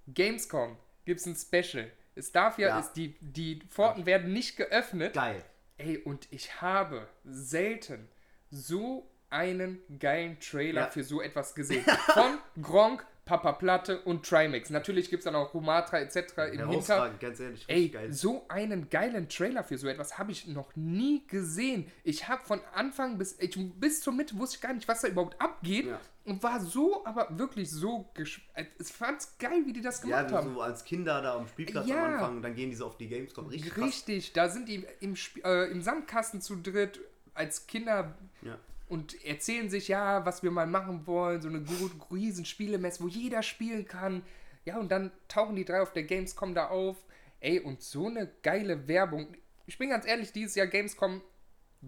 [0.06, 1.90] Gamescom gibt es ein Special.
[2.14, 2.80] Es darf ja, Ja.
[2.80, 5.14] Ist die, die Pforten werden nicht geöffnet.
[5.14, 5.42] Geil.
[5.76, 8.08] Ey, und ich habe selten
[8.50, 10.86] so einen geilen Trailer Ja.
[10.88, 11.84] für so etwas gesehen.
[12.14, 14.70] Von Gronk, Papa Platte und Trimax.
[14.70, 16.16] Natürlich gibt es dann auch Rumatra etc.
[16.50, 17.10] im Hinter.
[17.20, 17.62] Ganz ehrlich.
[17.68, 18.10] Ey, geil.
[18.10, 21.92] so einen geilen Trailer für so etwas habe ich noch nie gesehen.
[22.04, 25.08] Ich habe von Anfang bis ich, bis zur Mitte wusste ich gar nicht, was da
[25.08, 26.00] überhaupt abgeht Ja.
[26.24, 28.40] und war so, aber wirklich so, ich
[28.80, 30.54] fand's geil, wie die das Ja, gemacht so, haben.
[30.54, 32.06] so als Kinder da am Spielplatz Ja.
[32.06, 33.48] am Anfang, dann gehen die so auf die Gamescom.
[33.48, 33.84] Richtig krass.
[33.84, 36.98] Richtig, da sind die im, Sp äh, im Sandkasten zu dritt
[37.34, 38.56] als Kinder Ja.
[38.88, 41.64] Und erzählen sich, ja, was wir mal machen wollen, so eine
[42.10, 44.22] riesen Spielemesse, wo jeder spielen kann.
[44.64, 46.96] Ja, und dann tauchen die drei auf der Gamescom da auf.
[47.40, 49.28] Ey, und so eine geile Werbung.
[49.66, 51.22] Ich bin ganz ehrlich, dieses Jahr Gamescom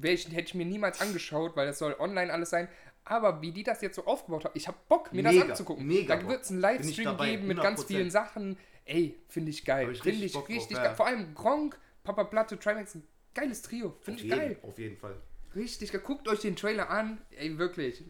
[0.02, 2.68] ich, hätte ich mir niemals angeschaut, weil das soll online alles sein.
[3.04, 5.86] Aber wie die das jetzt so aufgebaut haben, ich habe Bock, mir das Mega, anzugucken.
[5.86, 7.86] mega da wird es einen Livestream geben mit ganz 100%.
[7.86, 8.56] vielen Sachen.
[8.84, 9.90] Ey, finde ich geil.
[9.90, 10.84] Ich Finde richtig ich Bock drauf, richtig ja.
[10.84, 10.94] geil.
[10.94, 13.02] Vor allem Gronk, Papa Platte, Trimax, ein
[13.34, 13.96] geiles Trio.
[14.00, 14.58] Finde ich jeden, geil.
[14.62, 15.16] auf jeden Fall.
[15.54, 17.18] Richtig, guckt euch den Trailer an.
[17.30, 18.04] Ey, wirklich.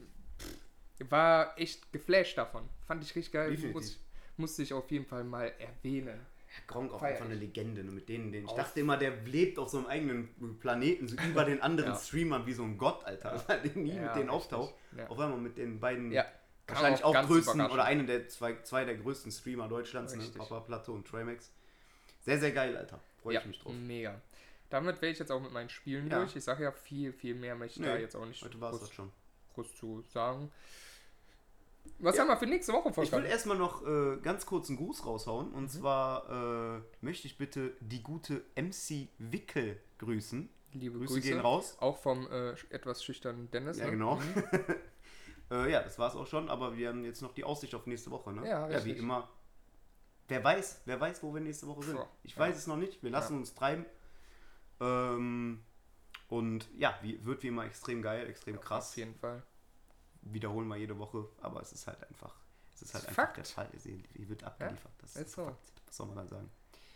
[1.09, 2.69] War echt geflasht davon.
[2.87, 3.57] Fand ich richtig geil.
[3.73, 3.99] Muss,
[4.37, 6.21] musste ich auf jeden Fall mal erwähnen.
[6.67, 7.31] Gronk auch Feier einfach ich.
[7.31, 7.85] eine Legende.
[7.85, 7.91] Ne?
[7.93, 11.17] Mit denen, den, ich Auf- dachte immer, der lebt auf so einem eigenen Planeten, so
[11.31, 11.99] über den anderen Ja.
[11.99, 13.43] Streamern wie so ein Gott, Alter.
[13.49, 14.75] Weil der nie Ja, mit denen auftaucht.
[14.97, 15.07] Ja.
[15.09, 16.13] Auf einmal mit den beiden
[16.67, 20.25] wahrscheinlich auch ganz größten oder einen der zwei, zwei der größten Streamer Deutschlands, ne?
[20.37, 21.51] Papa Platte und Trimax.
[22.21, 23.01] Sehr, sehr geil, Alter.
[23.23, 23.73] Freue ich mich drauf.
[23.73, 24.21] mega.
[24.71, 26.19] Damit wäre ich jetzt auch mit meinen Spielen Ja.
[26.21, 26.35] durch.
[26.37, 28.71] Ich sage ja, viel, viel mehr möchte ich da Nee, jetzt auch nicht Heute war
[28.73, 29.13] es groß, das schon.
[29.55, 30.51] groß zu sagen.
[31.99, 32.23] Was Ja.
[32.23, 35.49] haben wir für nächste Woche Ich will erstmal noch äh, ganz kurz einen Gruß raushauen.
[35.51, 35.55] Mhm.
[35.55, 40.49] Und zwar äh, möchte ich bitte die gute MC Wickel grüßen.
[40.73, 41.29] Liebe Grüße, Grüße.
[41.29, 41.77] gehen raus.
[41.81, 43.79] Auch vom äh, etwas schüchternen Dennis.
[43.79, 43.91] Ja, ne?
[43.93, 44.17] genau.
[44.17, 44.45] Mhm.
[45.53, 48.13] Äh, ja, das war's auch schon, aber wir haben jetzt noch die Aussicht auf nächste
[48.13, 48.47] Woche, ne?
[48.49, 49.29] Ja, ja wie immer.
[50.29, 51.97] Wer weiß, wer weiß, wo wir nächste Woche sind.
[51.97, 52.39] Boah, Ich ja.
[52.39, 53.39] weiß es noch nicht, wir lassen Ja.
[53.41, 53.85] uns treiben.
[54.81, 55.63] Ähm,
[56.29, 58.91] und ja, wie, wird wie immer extrem geil, extrem krass.
[58.91, 59.43] Auf jeden Fall.
[60.23, 62.35] Wiederholen wir jede Woche, aber es ist halt einfach,
[62.75, 63.37] es ist halt Ist einfach Fakt.
[63.39, 63.69] der Fall.
[64.15, 64.93] Wie wird abgeliefert?
[64.99, 65.45] Das ist so.
[65.45, 65.73] Fakt.
[65.87, 66.51] Was soll man da sagen?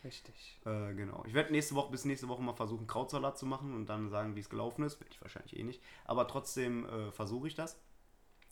[0.05, 0.61] Richtig.
[0.66, 1.24] Äh, genau.
[1.26, 4.37] Ich werde nächste Woche bis nächste Woche mal versuchen, Krautsalat zu machen und dann sagen,
[4.37, 5.01] wie es gelaufen ist.
[5.01, 5.82] Werde ich wahrscheinlich eh nicht.
[6.05, 7.78] Aber trotzdem äh, versuche ich das.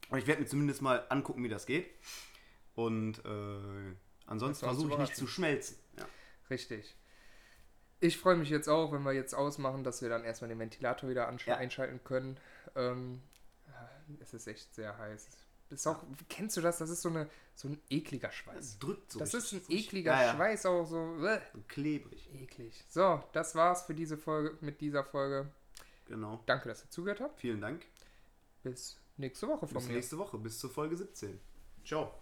[0.08, 1.90] Und ich werde mir zumindest mal angucken, wie das geht.
[2.74, 3.94] Und äh,
[4.26, 5.76] ansonsten versuche ich nicht zu schmelzen.
[5.98, 6.06] Ja.
[6.48, 6.96] Richtig.
[8.02, 11.08] Ich freue mich jetzt auch, wenn wir jetzt ausmachen, dass wir dann erstmal den Ventilator
[11.08, 11.56] wieder Ja.
[11.56, 12.36] einschalten können.
[12.74, 13.22] Ähm,
[14.20, 15.28] es ist echt sehr heiß.
[15.70, 16.78] Ist auch, kennst du das?
[16.78, 18.56] Das ist so, eine, so ein ekliger Schweiß.
[18.56, 19.18] Das drückt so.
[19.20, 20.34] Das ist ein ekliger Ja, ja.
[20.34, 22.28] Schweiß, auch so äh, So klebrig.
[22.34, 22.84] eklig.
[22.88, 25.50] So, das war's für diese Folge, mit dieser Folge.
[26.06, 26.42] Genau.
[26.46, 27.40] Danke, dass ihr zugehört habt.
[27.40, 27.86] Vielen Dank.
[28.62, 29.94] Bis nächste Woche von Bis mir.
[29.94, 30.36] nächste Woche.
[30.38, 31.40] Bis zur Folge 17.
[31.84, 32.21] Ciao.